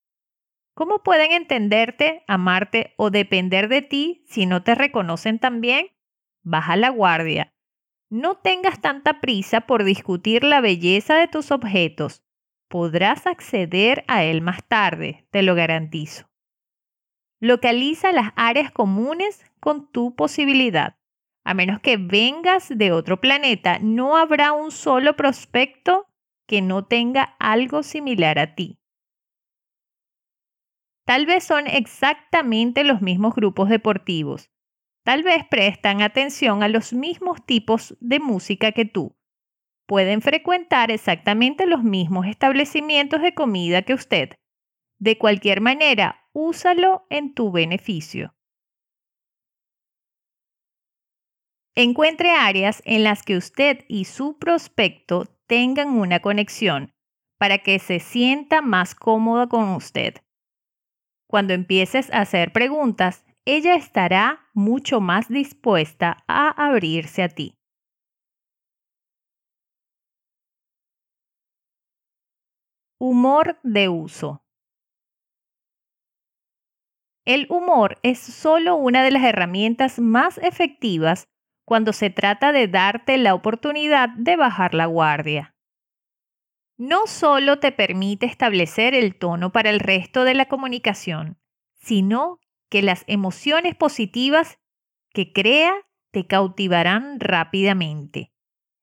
¿Cómo 0.74 1.02
pueden 1.02 1.32
entenderte, 1.32 2.24
amarte 2.28 2.94
o 2.96 3.10
depender 3.10 3.68
de 3.68 3.82
ti 3.82 4.24
si 4.26 4.46
no 4.46 4.62
te 4.62 4.74
reconocen 4.74 5.38
también? 5.38 5.88
Baja 6.42 6.76
la 6.76 6.88
guardia 6.88 7.52
no 8.10 8.36
tengas 8.36 8.80
tanta 8.80 9.20
prisa 9.20 9.62
por 9.62 9.84
discutir 9.84 10.44
la 10.44 10.60
belleza 10.60 11.14
de 11.16 11.28
tus 11.28 11.50
objetos. 11.50 12.22
Podrás 12.68 13.26
acceder 13.26 14.04
a 14.08 14.24
él 14.24 14.42
más 14.42 14.66
tarde, 14.66 15.26
te 15.30 15.42
lo 15.42 15.54
garantizo. 15.54 16.28
Localiza 17.40 18.12
las 18.12 18.32
áreas 18.36 18.72
comunes 18.72 19.44
con 19.60 19.90
tu 19.90 20.14
posibilidad. 20.14 20.96
A 21.44 21.54
menos 21.54 21.80
que 21.80 21.96
vengas 21.96 22.68
de 22.68 22.92
otro 22.92 23.20
planeta, 23.20 23.78
no 23.80 24.16
habrá 24.16 24.52
un 24.52 24.70
solo 24.70 25.16
prospecto 25.16 26.06
que 26.46 26.62
no 26.62 26.84
tenga 26.86 27.36
algo 27.38 27.82
similar 27.82 28.38
a 28.38 28.54
ti. 28.54 28.78
Tal 31.06 31.24
vez 31.24 31.44
son 31.44 31.66
exactamente 31.66 32.84
los 32.84 33.00
mismos 33.00 33.34
grupos 33.34 33.70
deportivos, 33.70 34.50
Tal 35.08 35.22
vez 35.22 35.42
prestan 35.48 36.02
atención 36.02 36.62
a 36.62 36.68
los 36.68 36.92
mismos 36.92 37.42
tipos 37.46 37.96
de 37.98 38.20
música 38.20 38.72
que 38.72 38.84
tú. 38.84 39.16
Pueden 39.86 40.20
frecuentar 40.20 40.90
exactamente 40.90 41.64
los 41.64 41.82
mismos 41.82 42.26
establecimientos 42.26 43.22
de 43.22 43.32
comida 43.32 43.80
que 43.80 43.94
usted. 43.94 44.34
De 44.98 45.16
cualquier 45.16 45.62
manera, 45.62 46.28
úsalo 46.34 47.06
en 47.08 47.32
tu 47.32 47.50
beneficio. 47.50 48.34
Encuentre 51.74 52.32
áreas 52.32 52.82
en 52.84 53.02
las 53.02 53.22
que 53.22 53.38
usted 53.38 53.86
y 53.88 54.04
su 54.04 54.38
prospecto 54.38 55.24
tengan 55.46 55.88
una 55.88 56.20
conexión 56.20 56.92
para 57.38 57.56
que 57.56 57.78
se 57.78 57.98
sienta 57.98 58.60
más 58.60 58.94
cómodo 58.94 59.48
con 59.48 59.70
usted. 59.70 60.16
Cuando 61.26 61.54
empieces 61.54 62.12
a 62.12 62.20
hacer 62.20 62.52
preguntas, 62.52 63.24
ella 63.50 63.76
estará 63.76 64.46
mucho 64.52 65.00
más 65.00 65.28
dispuesta 65.30 66.22
a 66.28 66.50
abrirse 66.50 67.22
a 67.22 67.30
ti. 67.30 67.54
Humor 73.00 73.58
de 73.62 73.88
uso. 73.88 74.42
El 77.24 77.46
humor 77.48 77.98
es 78.02 78.18
solo 78.18 78.76
una 78.76 79.02
de 79.02 79.12
las 79.12 79.24
herramientas 79.24 79.98
más 79.98 80.36
efectivas 80.36 81.24
cuando 81.64 81.94
se 81.94 82.10
trata 82.10 82.52
de 82.52 82.68
darte 82.68 83.16
la 83.16 83.34
oportunidad 83.34 84.10
de 84.10 84.36
bajar 84.36 84.74
la 84.74 84.84
guardia. 84.84 85.54
No 86.76 87.06
solo 87.06 87.58
te 87.60 87.72
permite 87.72 88.26
establecer 88.26 88.94
el 88.94 89.18
tono 89.18 89.52
para 89.52 89.70
el 89.70 89.80
resto 89.80 90.24
de 90.24 90.34
la 90.34 90.48
comunicación, 90.48 91.38
sino 91.80 92.40
que 92.68 92.82
las 92.82 93.04
emociones 93.06 93.74
positivas 93.74 94.58
que 95.12 95.32
crea 95.32 95.74
te 96.10 96.26
cautivarán 96.26 97.20
rápidamente. 97.20 98.32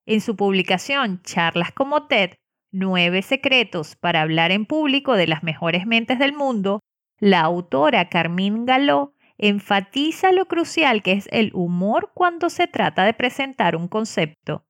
En 0.05 0.21
su 0.21 0.35
publicación 0.35 1.21
Charlas 1.23 1.71
como 1.71 2.07
TED, 2.07 2.35
Nueve 2.77 3.21
secretos 3.21 3.95
para 3.95 4.21
hablar 4.21 4.51
en 4.51 4.65
público 4.65 5.13
de 5.13 5.27
las 5.27 5.43
mejores 5.43 5.87
mentes 5.87 6.19
del 6.19 6.33
mundo, 6.33 6.81
la 7.19 7.39
autora 7.39 8.09
Carmine 8.09 8.65
Galó 8.65 9.13
enfatiza 9.37 10.33
lo 10.33 10.45
crucial 10.47 11.01
que 11.01 11.13
es 11.13 11.29
el 11.31 11.51
humor 11.53 12.11
cuando 12.13 12.49
se 12.49 12.67
trata 12.67 13.05
de 13.05 13.13
presentar 13.13 13.77
un 13.77 13.87
concepto. 13.87 14.65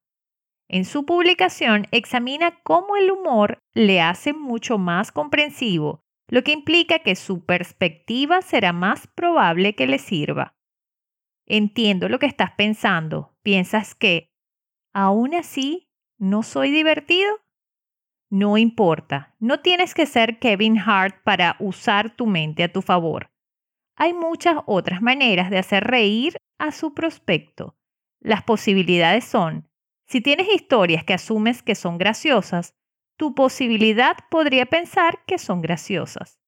En 0.67 0.85
su 0.85 1.07
publicación 1.07 1.87
examina 1.89 2.59
cómo 2.61 2.95
el 2.95 3.09
humor 3.09 3.57
le 3.73 4.01
hace 4.01 4.33
mucho 4.33 4.77
más 4.77 5.11
comprensivo, 5.11 6.04
lo 6.27 6.43
que 6.43 6.51
implica 6.51 6.99
que 6.99 7.15
su 7.15 7.45
perspectiva 7.45 8.41
será 8.41 8.73
más 8.73 9.07
probable 9.07 9.75
que 9.75 9.87
le 9.87 9.99
sirva. 9.99 10.55
Entiendo 11.45 12.09
lo 12.09 12.19
que 12.19 12.25
estás 12.25 12.51
pensando. 12.51 13.35
¿Piensas 13.43 13.93
que, 13.93 14.31
aún 14.93 15.35
así, 15.35 15.91
no 16.17 16.41
soy 16.41 16.71
divertido? 16.71 17.41
No 18.31 18.57
importa, 18.57 19.35
no 19.39 19.59
tienes 19.59 19.93
que 19.93 20.07
ser 20.07 20.39
Kevin 20.39 20.79
Hart 20.79 21.21
para 21.23 21.55
usar 21.59 22.15
tu 22.15 22.25
mente 22.25 22.63
a 22.63 22.73
tu 22.73 22.81
favor. 22.81 23.29
Hay 23.95 24.13
muchas 24.13 24.57
otras 24.65 25.01
maneras 25.01 25.49
de 25.51 25.59
hacer 25.59 25.83
reír 25.83 26.35
a 26.57 26.71
su 26.71 26.93
prospecto. 26.93 27.77
Las 28.19 28.43
posibilidades 28.43 29.25
son, 29.25 29.69
si 30.07 30.21
tienes 30.21 30.47
historias 30.53 31.03
que 31.03 31.13
asumes 31.13 31.61
que 31.61 31.75
son 31.75 31.97
graciosas, 31.97 32.75
tu 33.17 33.35
posibilidad 33.35 34.17
podría 34.29 34.65
pensar 34.65 35.23
que 35.25 35.37
son 35.37 35.61
graciosas. 35.61 36.39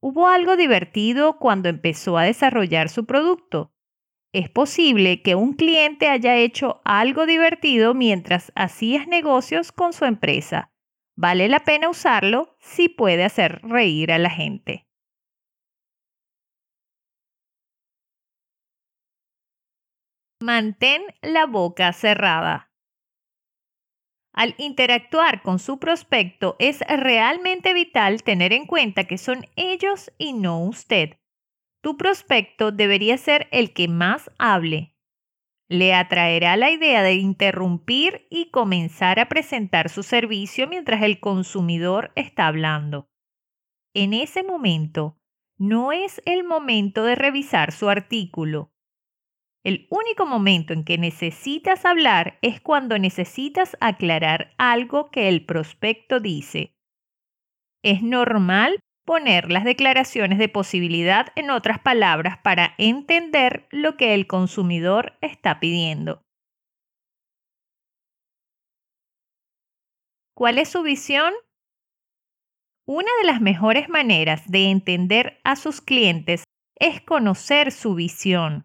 ¿Hubo 0.00 0.28
algo 0.28 0.56
divertido 0.56 1.38
cuando 1.38 1.68
empezó 1.68 2.18
a 2.18 2.24
desarrollar 2.24 2.88
su 2.88 3.06
producto? 3.06 3.72
Es 4.32 4.50
posible 4.50 5.22
que 5.22 5.34
un 5.34 5.54
cliente 5.54 6.08
haya 6.08 6.36
hecho 6.36 6.82
algo 6.84 7.24
divertido 7.26 7.94
mientras 7.94 8.52
hacías 8.54 9.08
negocios 9.08 9.72
con 9.72 9.92
su 9.92 10.04
empresa. 10.04 10.72
Vale 11.16 11.48
la 11.48 11.60
pena 11.60 11.88
usarlo 11.88 12.56
si 12.60 12.88
puede 12.90 13.24
hacer 13.24 13.62
reír 13.62 14.12
a 14.12 14.18
la 14.18 14.30
gente. 14.30 14.86
Mantén 20.40 21.02
la 21.22 21.46
boca 21.46 21.92
cerrada. 21.92 22.70
Al 24.36 24.54
interactuar 24.58 25.40
con 25.40 25.58
su 25.58 25.78
prospecto 25.78 26.56
es 26.58 26.80
realmente 26.80 27.72
vital 27.72 28.22
tener 28.22 28.52
en 28.52 28.66
cuenta 28.66 29.04
que 29.04 29.16
son 29.16 29.46
ellos 29.56 30.12
y 30.18 30.34
no 30.34 30.62
usted. 30.62 31.16
Tu 31.80 31.96
prospecto 31.96 32.70
debería 32.70 33.16
ser 33.16 33.48
el 33.50 33.72
que 33.72 33.88
más 33.88 34.30
hable. 34.38 34.94
Le 35.68 35.94
atraerá 35.94 36.58
la 36.58 36.70
idea 36.70 37.02
de 37.02 37.14
interrumpir 37.14 38.26
y 38.30 38.50
comenzar 38.50 39.18
a 39.20 39.28
presentar 39.28 39.88
su 39.88 40.02
servicio 40.02 40.68
mientras 40.68 41.02
el 41.02 41.18
consumidor 41.18 42.12
está 42.14 42.46
hablando. 42.46 43.08
En 43.94 44.12
ese 44.12 44.42
momento, 44.42 45.18
no 45.56 45.92
es 45.92 46.20
el 46.26 46.44
momento 46.44 47.04
de 47.04 47.14
revisar 47.14 47.72
su 47.72 47.88
artículo 47.88 48.75
el 49.66 49.88
único 49.90 50.26
momento 50.26 50.72
en 50.72 50.84
que 50.84 50.96
necesitas 50.96 51.84
hablar 51.84 52.38
es 52.40 52.60
cuando 52.60 53.00
necesitas 53.00 53.76
aclarar 53.80 54.54
algo 54.58 55.10
que 55.10 55.28
el 55.28 55.44
prospecto 55.44 56.20
dice. 56.20 56.76
Es 57.82 58.00
normal 58.00 58.78
poner 59.04 59.50
las 59.50 59.64
declaraciones 59.64 60.38
de 60.38 60.48
posibilidad 60.48 61.32
en 61.34 61.50
otras 61.50 61.80
palabras 61.80 62.38
para 62.44 62.76
entender 62.78 63.66
lo 63.72 63.96
que 63.96 64.14
el 64.14 64.28
consumidor 64.28 65.18
está 65.20 65.58
pidiendo. 65.58 66.22
¿Cuál 70.36 70.58
es 70.58 70.68
su 70.68 70.84
visión? 70.84 71.34
Una 72.86 73.10
de 73.20 73.26
las 73.26 73.40
mejores 73.40 73.88
maneras 73.88 74.48
de 74.48 74.70
entender 74.70 75.40
a 75.42 75.56
sus 75.56 75.80
clientes 75.80 76.44
es 76.78 77.00
conocer 77.00 77.72
su 77.72 77.96
visión. 77.96 78.64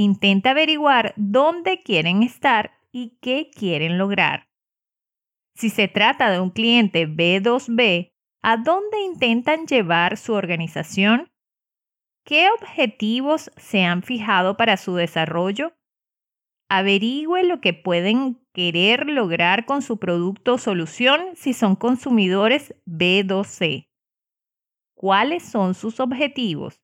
Intenta 0.00 0.50
averiguar 0.50 1.12
dónde 1.16 1.82
quieren 1.82 2.22
estar 2.22 2.70
y 2.92 3.18
qué 3.20 3.50
quieren 3.50 3.98
lograr. 3.98 4.48
Si 5.56 5.70
se 5.70 5.88
trata 5.88 6.30
de 6.30 6.38
un 6.38 6.50
cliente 6.50 7.08
B2B, 7.08 8.12
¿a 8.40 8.56
dónde 8.58 9.00
intentan 9.00 9.66
llevar 9.66 10.16
su 10.16 10.34
organización? 10.34 11.32
¿Qué 12.24 12.46
objetivos 12.48 13.50
se 13.56 13.82
han 13.82 14.04
fijado 14.04 14.56
para 14.56 14.76
su 14.76 14.94
desarrollo? 14.94 15.72
Averigüe 16.68 17.42
lo 17.42 17.60
que 17.60 17.74
pueden 17.74 18.38
querer 18.54 19.08
lograr 19.08 19.66
con 19.66 19.82
su 19.82 19.98
producto 19.98 20.54
o 20.54 20.58
solución 20.58 21.34
si 21.34 21.54
son 21.54 21.74
consumidores 21.74 22.72
B2C. 22.86 23.88
¿Cuáles 24.94 25.42
son 25.42 25.74
sus 25.74 25.98
objetivos? 25.98 26.80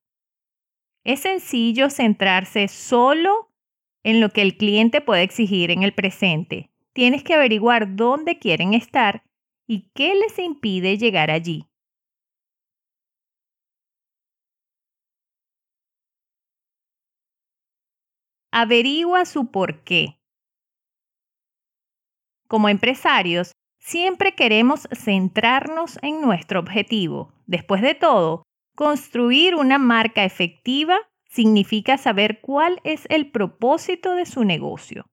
Es 1.05 1.21
sencillo 1.21 1.91
centrarse 1.91 2.67
solo 2.69 3.51
en 4.05 4.21
lo 4.21 4.31
que 4.31 4.41
el 4.41 4.57
cliente 4.57 5.03
puede 5.03 5.23
exigir 5.23 5.71
en 5.71 5.83
el 5.83 5.95
presente. 5.95 6.71
Tienes 6.95 7.23
que 7.23 7.35
averiguar 7.35 7.95
dónde 7.95 8.39
quieren 8.39 8.73
estar 8.73 9.23
y 9.67 9.91
qué 9.95 10.15
les 10.15 10.39
impide 10.39 10.97
llegar 10.97 11.31
allí. 11.31 11.67
Averigua 18.51 19.27
su 19.27 19.51
por 19.51 19.83
qué. 19.83 20.17
Como 22.49 22.69
empresarios, 22.69 23.53
siempre 23.79 24.35
queremos 24.35 24.89
centrarnos 24.93 25.99
en 26.03 26.21
nuestro 26.21 26.61
objetivo. 26.61 27.33
Después 27.47 27.83
de 27.83 27.95
todo, 27.95 28.45
Construir 28.75 29.55
una 29.55 29.79
marca 29.79 30.25
efectiva 30.25 30.99
significa 31.29 31.97
saber 31.97 32.41
cuál 32.41 32.81
es 32.83 33.07
el 33.09 33.31
propósito 33.31 34.15
de 34.15 34.27
su 34.27 34.45
negocio. 34.45 35.07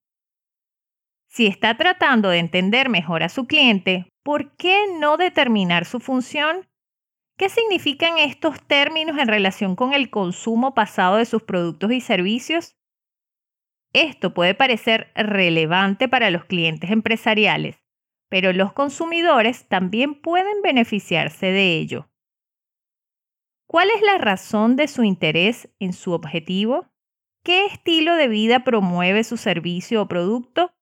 Si 1.27 1.47
está 1.47 1.77
tratando 1.77 2.29
de 2.29 2.39
entender 2.39 2.89
mejor 2.89 3.23
a 3.23 3.29
su 3.29 3.45
cliente, 3.45 4.11
¿por 4.23 4.55
qué 4.55 4.85
no 4.99 5.17
determinar 5.17 5.85
su 5.85 5.99
función? 5.99 6.67
¿Qué 7.37 7.49
significan 7.49 8.17
estos 8.17 8.61
términos 8.67 9.17
en 9.17 9.27
relación 9.27 9.75
con 9.75 9.93
el 9.93 10.09
consumo 10.09 10.73
pasado 10.73 11.17
de 11.17 11.25
sus 11.25 11.43
productos 11.43 11.91
y 11.91 12.01
servicios? 12.01 12.75
Esto 13.93 14.33
puede 14.33 14.55
parecer 14.55 15.11
relevante 15.15 16.07
para 16.07 16.31
los 16.31 16.45
clientes 16.45 16.91
empresariales, 16.91 17.77
pero 18.29 18.53
los 18.53 18.73
consumidores 18.73 19.67
también 19.67 20.19
pueden 20.19 20.61
beneficiarse 20.61 21.47
de 21.47 21.77
ello. 21.77 22.10
¿Cuál 23.71 23.87
es 23.95 24.01
la 24.01 24.17
razón 24.17 24.75
de 24.75 24.89
su 24.89 25.05
interés 25.05 25.69
en 25.79 25.93
su 25.93 26.11
objetivo? 26.11 26.87
¿Qué 27.41 27.67
estilo 27.67 28.15
de 28.15 28.27
vida 28.27 28.65
promueve 28.65 29.23
su 29.23 29.37
servicio 29.37 30.01
o 30.01 30.07
producto? 30.09 30.73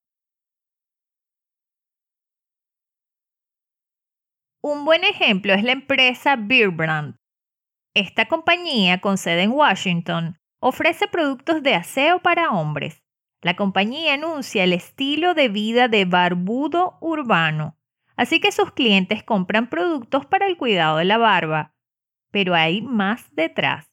Un 4.64 4.86
buen 4.86 5.04
ejemplo 5.04 5.54
es 5.54 5.64
la 5.64 5.74
empresa 5.74 6.36
Beerbrand. 6.36 7.18
Esta 7.94 8.28
compañía, 8.28 9.00
con 9.02 9.20
sede 9.20 9.44
en 9.44 9.52
Washington, 9.52 10.40
ofrece 10.60 11.08
productos 11.08 11.62
de 11.62 11.76
aseo 11.76 12.24
para 12.24 12.54
hombres. 12.54 13.04
La 13.44 13.56
compañía 13.56 14.16
anuncia 14.16 14.64
el 14.64 14.74
estilo 14.74 15.36
de 15.36 15.48
vida 15.48 15.90
de 15.90 16.06
barbudo 16.06 16.98
urbano, 17.02 17.78
así 18.16 18.40
que 18.40 18.52
sus 18.52 18.72
clientes 18.72 19.22
compran 19.22 19.70
productos 19.70 20.26
para 20.26 20.48
el 20.48 20.58
cuidado 20.58 20.98
de 20.98 21.06
la 21.06 21.20
barba, 21.20 21.76
pero 22.32 22.56
hay 22.56 22.82
más 22.82 23.34
detrás. 23.36 23.90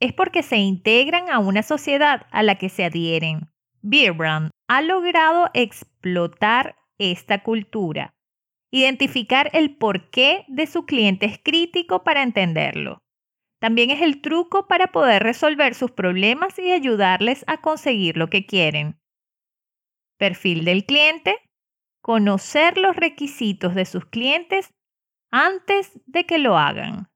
Es 0.00 0.12
porque 0.12 0.42
se 0.42 0.58
integran 0.58 1.28
a 1.30 1.38
una 1.38 1.62
sociedad 1.62 2.26
a 2.30 2.42
la 2.42 2.56
que 2.56 2.68
se 2.68 2.84
adhieren. 2.84 3.50
Beerbrand 3.82 4.50
ha 4.68 4.82
logrado 4.82 5.50
explotar 5.54 6.76
esta 6.98 7.42
cultura. 7.42 8.14
Identificar 8.70 9.50
el 9.54 9.76
porqué 9.76 10.44
de 10.48 10.66
su 10.66 10.84
cliente 10.84 11.26
es 11.26 11.38
crítico 11.42 12.04
para 12.04 12.22
entenderlo. 12.22 12.98
También 13.60 13.90
es 13.90 14.02
el 14.02 14.20
truco 14.20 14.68
para 14.68 14.88
poder 14.88 15.22
resolver 15.22 15.74
sus 15.74 15.90
problemas 15.90 16.58
y 16.58 16.70
ayudarles 16.70 17.44
a 17.48 17.60
conseguir 17.60 18.16
lo 18.16 18.28
que 18.28 18.46
quieren. 18.46 19.00
Perfil 20.16 20.64
del 20.64 20.84
cliente. 20.84 21.36
Conocer 22.00 22.78
los 22.78 22.94
requisitos 22.94 23.74
de 23.74 23.84
sus 23.84 24.06
clientes 24.06 24.70
antes 25.30 26.00
de 26.06 26.24
que 26.24 26.38
lo 26.38 26.56
hagan. 26.56 27.08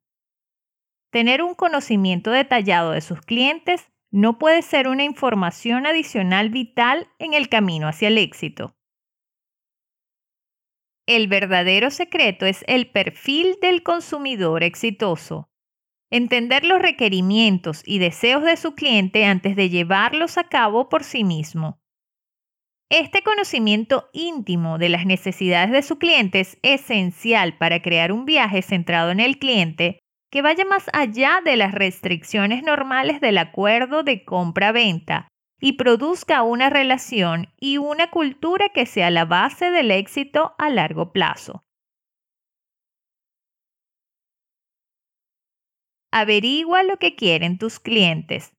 Tener 1.12 1.42
un 1.42 1.55
conocimiento 1.55 2.31
detallado 2.31 2.92
de 2.92 3.03
sus 3.03 3.20
clientes 3.20 3.92
no 4.11 4.38
puede 4.38 4.62
ser 4.62 4.88
una 4.88 5.05
información 5.05 5.87
adicional 5.87 6.48
vital 6.48 7.07
en 7.18 7.35
el 7.35 7.51
camino 7.51 7.87
hacia 7.87 8.09
el 8.09 8.16
éxito. 8.16 8.75
El 11.07 11.29
verdadero 11.29 11.90
secreto 11.90 12.46
es 12.46 12.64
el 12.66 12.90
perfil 12.90 13.59
del 13.61 13.83
consumidor 13.83 14.62
exitoso. 14.62 15.51
Entender 16.11 16.64
los 16.64 16.81
requerimientos 16.81 17.83
y 17.85 17.98
deseos 17.98 18.42
de 18.42 18.57
su 18.57 18.75
cliente 18.75 19.27
antes 19.27 19.55
de 19.55 19.68
llevarlos 19.68 20.38
a 20.38 20.44
cabo 20.44 20.88
por 20.88 21.05
sí 21.05 21.25
mismo. 21.25 21.79
Este 22.90 23.22
conocimiento 23.22 24.09
íntimo 24.14 24.79
de 24.79 24.88
las 24.88 25.05
necesidades 25.05 25.72
de 25.72 25.83
su 25.83 25.98
cliente 25.98 26.40
es 26.40 26.59
esencial 26.62 27.59
para 27.59 27.83
crear 27.83 28.12
un 28.12 28.25
viaje 28.25 28.62
centrado 28.62 29.11
en 29.11 29.20
el 29.20 29.38
cliente 29.38 30.01
que 30.33 30.40
vaya 30.40 30.64
más 30.64 30.87
allá 30.95 31.42
de 31.45 31.57
las 31.57 31.73
restricciones 31.73 32.62
normales 32.62 33.21
del 33.21 33.37
acuerdo 33.37 34.03
de 34.03 34.25
compra-venta 34.25 35.29
y 35.61 35.75
produzca 35.75 36.42
una 36.42 36.71
relación 36.71 37.53
y 37.61 37.77
una 37.77 38.11
cultura 38.11 38.71
que 38.71 38.87
sea 38.87 39.11
la 39.11 39.27
base 39.27 39.71
del 39.71 39.90
éxito 39.90 40.55
a 40.59 40.71
largo 40.71 41.12
plazo. 41.12 41.62
Averigua 46.11 46.83
lo 46.83 46.97
que 46.97 47.14
quieren 47.14 47.59
tus 47.59 47.79
clientes. 47.79 48.53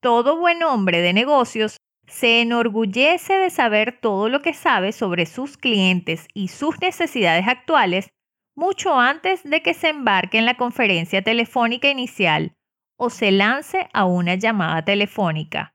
Todo 0.00 0.38
buen 0.38 0.62
hombre 0.62 1.00
de 1.00 1.12
negocios 1.12 1.78
se 2.06 2.42
enorgullece 2.42 3.34
de 3.34 3.50
saber 3.50 3.98
todo 4.00 4.28
lo 4.28 4.40
que 4.40 4.54
sabe 4.54 4.92
sobre 4.92 5.26
sus 5.26 5.56
clientes 5.56 6.28
y 6.32 6.46
sus 6.48 6.80
necesidades 6.80 7.48
actuales 7.48 8.08
mucho 8.56 8.98
antes 8.98 9.44
de 9.44 9.62
que 9.62 9.74
se 9.74 9.90
embarque 9.90 10.38
en 10.38 10.46
la 10.46 10.56
conferencia 10.56 11.22
telefónica 11.22 11.88
inicial 11.88 12.56
o 12.98 13.10
se 13.10 13.30
lance 13.30 13.88
a 13.92 14.06
una 14.06 14.34
llamada 14.34 14.84
telefónica. 14.84 15.74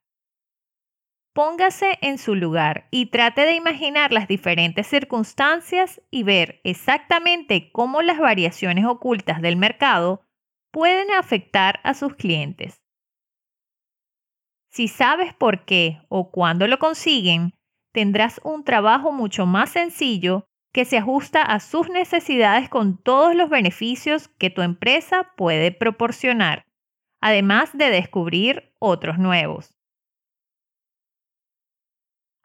Póngase 1.34 1.98
en 2.02 2.17
su 2.17 2.36
lugar 2.36 2.89
y 2.91 3.06
trate 3.06 3.41
de 3.41 3.54
imaginar 3.54 4.12
las 4.12 4.28
diferentes 4.28 4.88
circunstancias 4.88 6.02
y 6.12 6.24
ver 6.24 6.60
exactamente 6.65 7.72
cómo 7.72 8.02
las 8.02 8.20
variaciones 8.20 8.86
ocultas 8.86 9.41
del 9.41 9.56
mercado 9.56 10.26
pueden 10.74 11.12
afectar 11.12 11.80
a 11.84 11.94
sus 11.94 12.15
clientes. 12.15 12.82
Si 14.72 14.88
sabes 14.88 15.34
por 15.34 15.63
qué 15.65 16.02
o 16.10 16.32
cuándo 16.32 16.67
lo 16.67 16.80
consiguen, 16.80 17.54
tendrás 17.94 18.41
un 18.44 18.63
trabajo 18.63 19.12
mucho 19.12 19.46
más 19.46 19.70
sencillo 19.70 20.48
que 20.71 20.86
se 20.86 20.97
ajusta 20.97 21.41
a 21.41 21.60
sus 21.60 21.89
necesidades 21.89 22.69
con 22.69 22.97
todos 22.97 23.36
los 23.36 23.49
beneficios 23.49 24.29
que 24.39 24.49
tu 24.49 24.62
empresa 24.62 25.31
puede 25.36 25.71
proporcionar, 25.71 26.65
además 27.19 27.77
de 27.77 27.89
descubrir 27.89 28.73
otros 28.79 29.17
nuevos. 29.17 29.77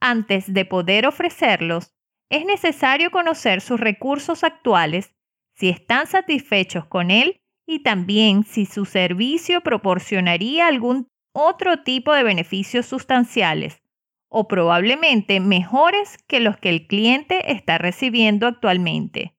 Antes 0.01 0.53
de 0.53 0.65
poder 0.65 1.07
ofrecerlos, 1.07 1.95
es 2.29 2.45
necesario 2.45 3.11
conocer 3.11 3.61
sus 3.61 3.79
recursos 3.79 4.43
actuales, 4.43 5.15
si 5.55 5.69
están 5.69 6.07
satisfechos 6.07 6.87
con 6.87 7.11
él 7.11 7.41
y 7.67 7.83
también 7.83 8.45
si 8.45 8.67
su 8.67 8.85
servicio 8.85 9.63
proporcionaría 9.63 10.67
algún 10.67 11.09
otro 11.33 11.83
tipo 11.83 12.13
de 12.13 12.25
beneficios 12.25 12.87
sustanciales 12.87 13.81
o 14.29 14.49
probablemente 14.49 15.41
mejores 15.41 16.19
que 16.27 16.41
los 16.41 16.57
que 16.59 16.71
el 16.71 16.87
cliente 16.87 17.53
está 17.53 17.79
recibiendo 17.79 18.47
actualmente. 18.47 19.37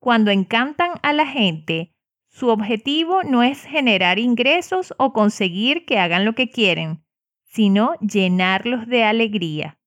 Cuando 0.00 0.30
encantan 0.30 0.92
a 1.02 1.12
la 1.12 1.26
gente, 1.26 1.94
su 2.28 2.48
objetivo 2.48 3.22
no 3.22 3.42
es 3.42 3.64
generar 3.64 4.18
ingresos 4.18 4.92
o 4.98 5.12
conseguir 5.12 5.86
que 5.86 5.98
hagan 5.98 6.24
lo 6.24 6.34
que 6.34 6.50
quieren, 6.50 7.04
sino 7.44 7.94
llenarlos 8.00 8.86
de 8.88 9.04
alegría. 9.04 9.78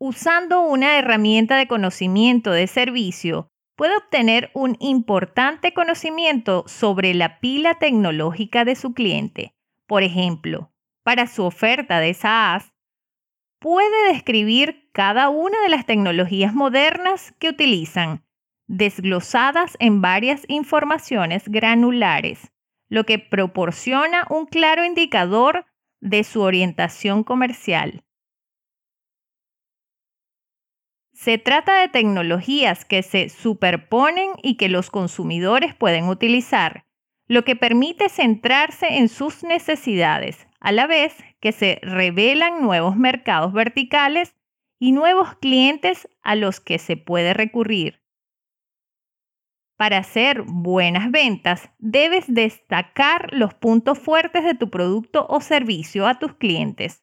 Usando 0.00 0.62
una 0.62 0.96
herramienta 0.96 1.56
de 1.56 1.66
conocimiento 1.66 2.52
de 2.52 2.68
servicio, 2.68 3.50
puede 3.78 3.96
obtener 3.96 4.50
un 4.54 4.76
importante 4.80 5.72
conocimiento 5.72 6.64
sobre 6.66 7.14
la 7.14 7.38
pila 7.38 7.76
tecnológica 7.78 8.64
de 8.64 8.74
su 8.74 8.92
cliente. 8.92 9.54
Por 9.86 10.02
ejemplo, 10.02 10.72
para 11.04 11.28
su 11.28 11.44
oferta 11.44 12.00
de 12.00 12.12
SaaS, 12.12 12.72
puede 13.60 14.12
describir 14.12 14.90
cada 14.92 15.28
una 15.28 15.60
de 15.62 15.68
las 15.68 15.86
tecnologías 15.86 16.54
modernas 16.54 17.32
que 17.38 17.50
utilizan, 17.50 18.24
desglosadas 18.66 19.76
en 19.78 20.02
varias 20.02 20.42
informaciones 20.48 21.48
granulares, 21.48 22.50
lo 22.88 23.04
que 23.04 23.20
proporciona 23.20 24.26
un 24.28 24.46
claro 24.46 24.84
indicador 24.84 25.66
de 26.00 26.24
su 26.24 26.40
orientación 26.40 27.22
comercial. 27.22 28.02
Se 31.18 31.36
trata 31.36 31.80
de 31.80 31.88
tecnologías 31.88 32.84
que 32.84 33.02
se 33.02 33.28
superponen 33.28 34.30
y 34.40 34.56
que 34.56 34.68
los 34.68 34.88
consumidores 34.88 35.74
pueden 35.74 36.04
utilizar, 36.04 36.84
lo 37.26 37.42
que 37.42 37.56
permite 37.56 38.08
centrarse 38.08 38.98
en 38.98 39.08
sus 39.08 39.42
necesidades, 39.42 40.46
a 40.60 40.70
la 40.70 40.86
vez 40.86 41.16
que 41.40 41.50
se 41.50 41.80
revelan 41.82 42.62
nuevos 42.62 42.94
mercados 42.94 43.52
verticales 43.52 44.36
y 44.78 44.92
nuevos 44.92 45.34
clientes 45.38 46.08
a 46.22 46.36
los 46.36 46.60
que 46.60 46.78
se 46.78 46.96
puede 46.96 47.34
recurrir. 47.34 48.00
Para 49.76 49.98
hacer 49.98 50.42
buenas 50.46 51.10
ventas, 51.10 51.68
debes 51.78 52.32
destacar 52.32 53.32
los 53.32 53.54
puntos 53.54 53.98
fuertes 53.98 54.44
de 54.44 54.54
tu 54.54 54.70
producto 54.70 55.26
o 55.28 55.40
servicio 55.40 56.06
a 56.06 56.20
tus 56.20 56.36
clientes. 56.36 57.02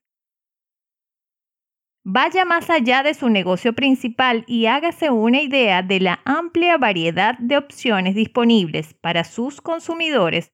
Vaya 2.07 2.45
más 2.45 2.69
allá 2.69 3.01
de 3.01 3.15
su 3.15 3.29
negocio 3.29 3.73
principal 3.73 4.43
y 4.45 4.67
hágase 4.67 5.09
una 5.09 5.41
idea 5.41 5.81
de 5.81 5.99
la 5.99 6.21
amplia 6.23 6.77
variedad 6.77 7.35
de 7.39 7.57
opciones 7.57 8.13
disponibles 8.13 8.93
para 8.93 9.23
sus 9.23 9.59
consumidores, 9.59 10.53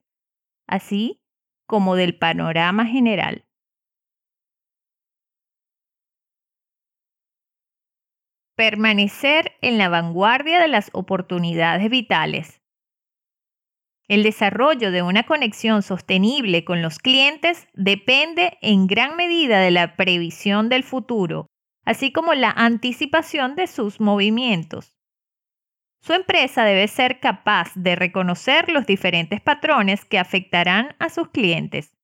así 0.66 1.20
como 1.66 1.94
del 1.94 2.16
panorama 2.16 2.86
general. 2.86 3.44
Permanecer 8.56 9.52
en 9.60 9.76
la 9.76 9.90
vanguardia 9.90 10.58
de 10.58 10.68
las 10.68 10.88
oportunidades 10.94 11.90
vitales. 11.90 12.61
El 14.12 14.24
desarrollo 14.24 14.90
de 14.90 15.00
una 15.00 15.22
conexión 15.22 15.80
sostenible 15.80 16.66
con 16.66 16.82
los 16.82 16.98
clientes 16.98 17.66
depende 17.72 18.58
en 18.60 18.86
gran 18.86 19.16
medida 19.16 19.58
de 19.58 19.70
la 19.70 19.96
previsión 19.96 20.68
del 20.68 20.84
futuro, 20.84 21.46
así 21.86 22.12
como 22.12 22.34
la 22.34 22.50
anticipación 22.50 23.56
de 23.56 23.66
sus 23.66 24.00
movimientos. 24.00 24.92
Su 26.02 26.12
empresa 26.12 26.62
debe 26.64 26.88
ser 26.88 27.20
capaz 27.20 27.72
de 27.74 27.96
reconocer 27.96 28.68
los 28.68 28.84
diferentes 28.84 29.40
patrones 29.40 30.04
que 30.04 30.18
afectarán 30.18 30.94
a 30.98 31.08
sus 31.08 31.30
clientes. 31.30 31.96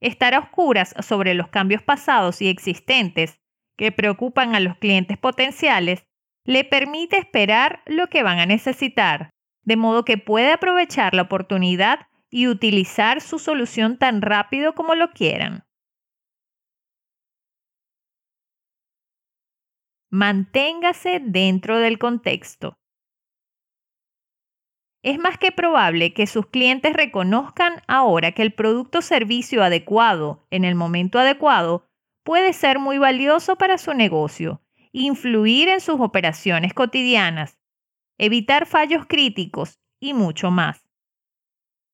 Estar 0.00 0.32
a 0.32 0.38
oscuras 0.38 0.94
sobre 1.06 1.34
los 1.34 1.48
cambios 1.48 1.82
pasados 1.82 2.40
y 2.40 2.48
existentes 2.48 3.38
que 3.76 3.92
preocupan 3.92 4.54
a 4.54 4.60
los 4.60 4.78
clientes 4.78 5.18
potenciales 5.18 6.06
le 6.44 6.64
permite 6.64 7.18
esperar 7.18 7.82
lo 7.84 8.06
que 8.06 8.22
van 8.22 8.38
a 8.38 8.46
necesitar 8.46 9.34
de 9.68 9.76
modo 9.76 10.02
que 10.06 10.16
puede 10.16 10.50
aprovechar 10.50 11.12
la 11.12 11.20
oportunidad 11.20 12.06
y 12.30 12.48
utilizar 12.48 13.20
su 13.20 13.38
solución 13.38 13.98
tan 13.98 14.22
rápido 14.22 14.74
como 14.74 14.94
lo 14.94 15.10
quieran. 15.10 15.66
Manténgase 20.10 21.20
dentro 21.22 21.78
del 21.80 21.98
contexto. 21.98 22.78
Es 25.02 25.18
más 25.18 25.36
que 25.36 25.52
probable 25.52 26.14
que 26.14 26.26
sus 26.26 26.46
clientes 26.46 26.94
reconozcan 26.94 27.82
ahora 27.86 28.32
que 28.32 28.40
el 28.40 28.54
producto 28.54 29.00
o 29.00 29.02
servicio 29.02 29.62
adecuado 29.62 30.46
en 30.48 30.64
el 30.64 30.76
momento 30.76 31.18
adecuado 31.18 31.86
puede 32.24 32.54
ser 32.54 32.78
muy 32.78 32.96
valioso 32.96 33.56
para 33.56 33.76
su 33.76 33.92
negocio, 33.92 34.62
influir 34.92 35.68
en 35.68 35.82
sus 35.82 36.00
operaciones 36.00 36.72
cotidianas 36.72 37.57
evitar 38.18 38.66
fallos 38.66 39.06
críticos 39.06 39.78
y 40.00 40.14
mucho 40.14 40.50
más. 40.50 40.88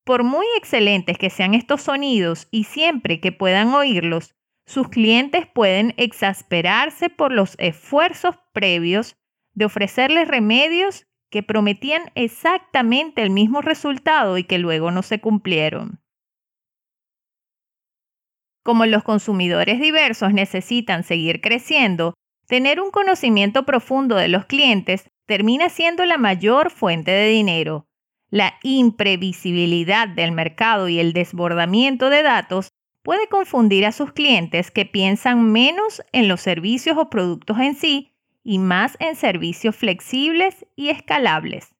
Por 0.04 0.24
muy 0.24 0.46
excelentes 0.56 1.16
que 1.16 1.30
sean 1.30 1.54
estos 1.54 1.82
sonidos 1.82 2.48
y 2.50 2.64
siempre 2.64 3.20
que 3.20 3.32
puedan 3.32 3.72
oírlos, 3.72 4.34
sus 4.66 4.88
clientes 4.88 5.46
pueden 5.46 5.94
exasperarse 5.96 7.10
por 7.10 7.32
los 7.32 7.54
esfuerzos 7.58 8.36
previos 8.52 9.16
de 9.54 9.66
ofrecerles 9.66 10.28
remedios 10.28 11.06
que 11.30 11.42
prometían 11.42 12.10
exactamente 12.14 13.22
el 13.22 13.30
mismo 13.30 13.60
resultado 13.60 14.38
y 14.38 14.44
que 14.44 14.58
luego 14.58 14.90
no 14.90 15.02
se 15.02 15.20
cumplieron. 15.20 16.00
Como 18.62 18.86
los 18.86 19.04
consumidores 19.04 19.80
diversos 19.80 20.32
necesitan 20.32 21.04
seguir 21.04 21.40
creciendo, 21.40 22.14
tener 22.46 22.80
un 22.80 22.90
conocimiento 22.90 23.66
profundo 23.66 24.16
de 24.16 24.28
los 24.28 24.46
clientes 24.46 25.10
termina 25.26 25.68
siendo 25.68 26.04
la 26.04 26.18
mayor 26.18 26.70
fuente 26.70 27.10
de 27.10 27.28
dinero. 27.28 27.86
La 28.30 28.54
imprevisibilidad 28.62 30.08
del 30.08 30.32
mercado 30.32 30.88
y 30.88 30.98
el 30.98 31.12
desbordamiento 31.12 32.10
de 32.10 32.22
datos 32.22 32.68
puede 33.02 33.28
confundir 33.28 33.86
a 33.86 33.92
sus 33.92 34.12
clientes 34.12 34.70
que 34.70 34.86
piensan 34.86 35.52
menos 35.52 36.02
en 36.12 36.26
los 36.26 36.40
servicios 36.40 36.96
o 36.98 37.10
productos 37.10 37.58
en 37.58 37.74
sí 37.74 38.12
y 38.42 38.58
más 38.58 38.96
en 38.98 39.14
servicios 39.14 39.76
flexibles 39.76 40.66
y 40.74 40.88
escalables. 40.88 41.74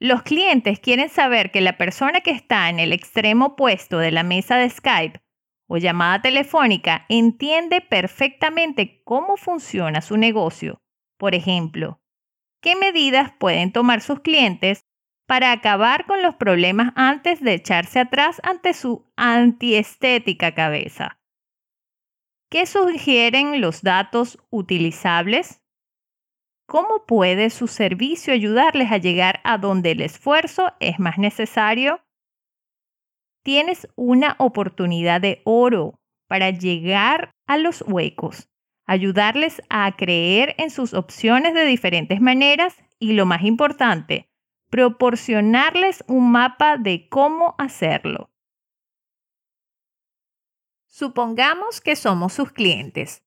Los 0.00 0.22
clientes 0.22 0.80
quieren 0.80 1.08
saber 1.08 1.50
que 1.50 1.60
la 1.60 1.78
persona 1.78 2.20
que 2.20 2.30
está 2.30 2.68
en 2.68 2.78
el 2.78 2.92
extremo 2.92 3.46
opuesto 3.46 3.98
de 3.98 4.10
la 4.10 4.22
mesa 4.22 4.56
de 4.56 4.68
Skype 4.68 5.23
o 5.66 5.78
llamada 5.78 6.22
telefónica 6.22 7.06
entiende 7.08 7.80
perfectamente 7.80 9.02
cómo 9.04 9.36
funciona 9.36 10.00
su 10.00 10.16
negocio. 10.16 10.82
Por 11.18 11.34
ejemplo, 11.34 12.00
qué 12.60 12.76
medidas 12.76 13.32
pueden 13.38 13.72
tomar 13.72 14.00
sus 14.00 14.20
clientes 14.20 14.84
para 15.26 15.52
acabar 15.52 16.06
con 16.06 16.22
los 16.22 16.34
problemas 16.34 16.92
antes 16.96 17.40
de 17.40 17.54
echarse 17.54 18.00
atrás 18.00 18.40
ante 18.44 18.74
su 18.74 19.10
antiestética 19.16 20.54
cabeza. 20.54 21.18
¿Qué 22.50 22.66
sugieren 22.66 23.60
los 23.60 23.82
datos 23.82 24.38
utilizables? 24.50 25.62
¿Cómo 26.66 27.04
puede 27.06 27.50
su 27.50 27.66
servicio 27.66 28.32
ayudarles 28.32 28.92
a 28.92 28.98
llegar 28.98 29.40
a 29.44 29.58
donde 29.58 29.92
el 29.92 30.02
esfuerzo 30.02 30.72
es 30.80 30.98
más 30.98 31.18
necesario? 31.18 32.03
Tienes 33.44 33.86
una 33.94 34.36
oportunidad 34.38 35.20
de 35.20 35.42
oro 35.44 36.00
para 36.28 36.48
llegar 36.48 37.30
a 37.46 37.58
los 37.58 37.84
huecos, 37.86 38.48
ayudarles 38.86 39.62
a 39.68 39.94
creer 39.96 40.54
en 40.56 40.70
sus 40.70 40.94
opciones 40.94 41.52
de 41.52 41.66
diferentes 41.66 42.22
maneras 42.22 42.74
y 42.98 43.12
lo 43.12 43.26
más 43.26 43.42
importante, 43.42 44.30
proporcionarles 44.70 46.02
un 46.08 46.32
mapa 46.32 46.78
de 46.78 47.06
cómo 47.10 47.54
hacerlo. 47.58 48.30
Supongamos 50.88 51.82
que 51.82 51.96
somos 51.96 52.32
sus 52.32 52.50
clientes. 52.50 53.26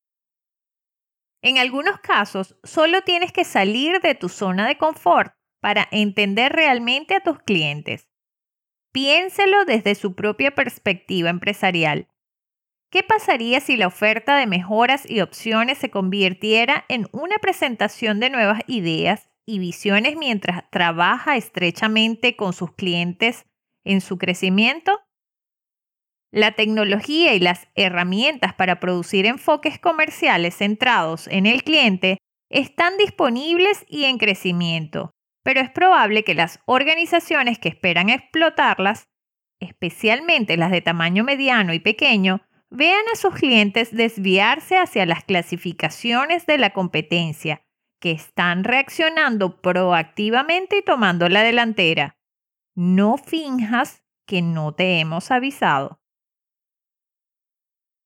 En 1.44 1.60
algunos 1.60 2.00
casos, 2.00 2.58
solo 2.64 3.04
tienes 3.04 3.32
que 3.32 3.44
salir 3.44 4.02
de 4.02 4.16
tu 4.16 4.30
zona 4.30 4.68
de 4.68 4.80
confort 4.80 5.36
para 5.62 5.88
entender 5.92 6.54
realmente 6.54 7.14
a 7.14 7.20
tus 7.22 7.38
clientes. 7.38 8.10
Piénselo 8.98 9.64
desde 9.66 9.94
su 9.94 10.16
propia 10.16 10.56
perspectiva 10.56 11.30
empresarial. 11.30 12.08
¿Qué 12.90 13.04
pasaría 13.04 13.60
si 13.60 13.78
la 13.78 13.86
oferta 13.86 14.36
de 14.36 14.48
mejoras 14.48 15.08
y 15.08 15.22
opciones 15.22 15.78
se 15.78 15.92
convirtiera 15.92 16.84
en 16.90 17.08
una 17.12 17.38
presentación 17.38 18.20
de 18.20 18.32
nuevas 18.32 18.62
ideas 18.66 19.30
y 19.46 19.60
visiones 19.60 20.16
mientras 20.18 20.68
trabaja 20.72 21.38
estrechamente 21.38 22.36
con 22.36 22.54
sus 22.54 22.74
clientes 22.74 23.46
en 23.86 24.02
su 24.02 24.18
crecimiento? 24.18 25.00
La 26.32 26.54
tecnología 26.54 27.36
y 27.36 27.40
las 27.40 27.68
herramientas 27.76 28.56
para 28.56 28.80
producir 28.80 29.28
enfoques 29.28 29.78
comerciales 29.78 30.56
centrados 30.56 31.28
en 31.28 31.46
el 31.46 31.64
cliente 31.64 32.18
están 32.50 32.98
disponibles 32.98 33.86
y 33.88 34.06
en 34.06 34.18
crecimiento, 34.18 35.12
pero 35.48 35.62
es 35.62 35.70
probable 35.70 36.26
que 36.26 36.36
las 36.36 36.60
organizaciones 36.66 37.58
que 37.58 37.70
esperan 37.70 38.10
explotarlas, 38.10 39.08
especialmente 39.62 40.58
las 40.58 40.72
de 40.72 40.82
tamaño 40.82 41.24
mediano 41.24 41.74
y 41.74 41.80
pequeño, 41.80 42.42
vean 42.70 43.06
a 43.14 43.16
sus 43.16 43.34
clientes 43.34 43.96
desviarse 43.96 44.78
hacia 44.78 45.06
las 45.06 45.24
clasificaciones 45.24 46.48
de 46.48 46.58
la 46.58 46.72
competencia, 46.72 47.62
que 48.02 48.12
están 48.12 48.66
reaccionando 48.66 49.62
proactivamente 49.62 50.80
y 50.80 50.82
tomando 50.82 51.30
la 51.30 51.44
delantera. 51.44 52.18
No 52.76 53.16
finjas 53.16 54.04
que 54.26 54.42
no 54.42 54.74
te 54.74 55.00
hemos 55.00 55.32
avisado. 55.32 56.02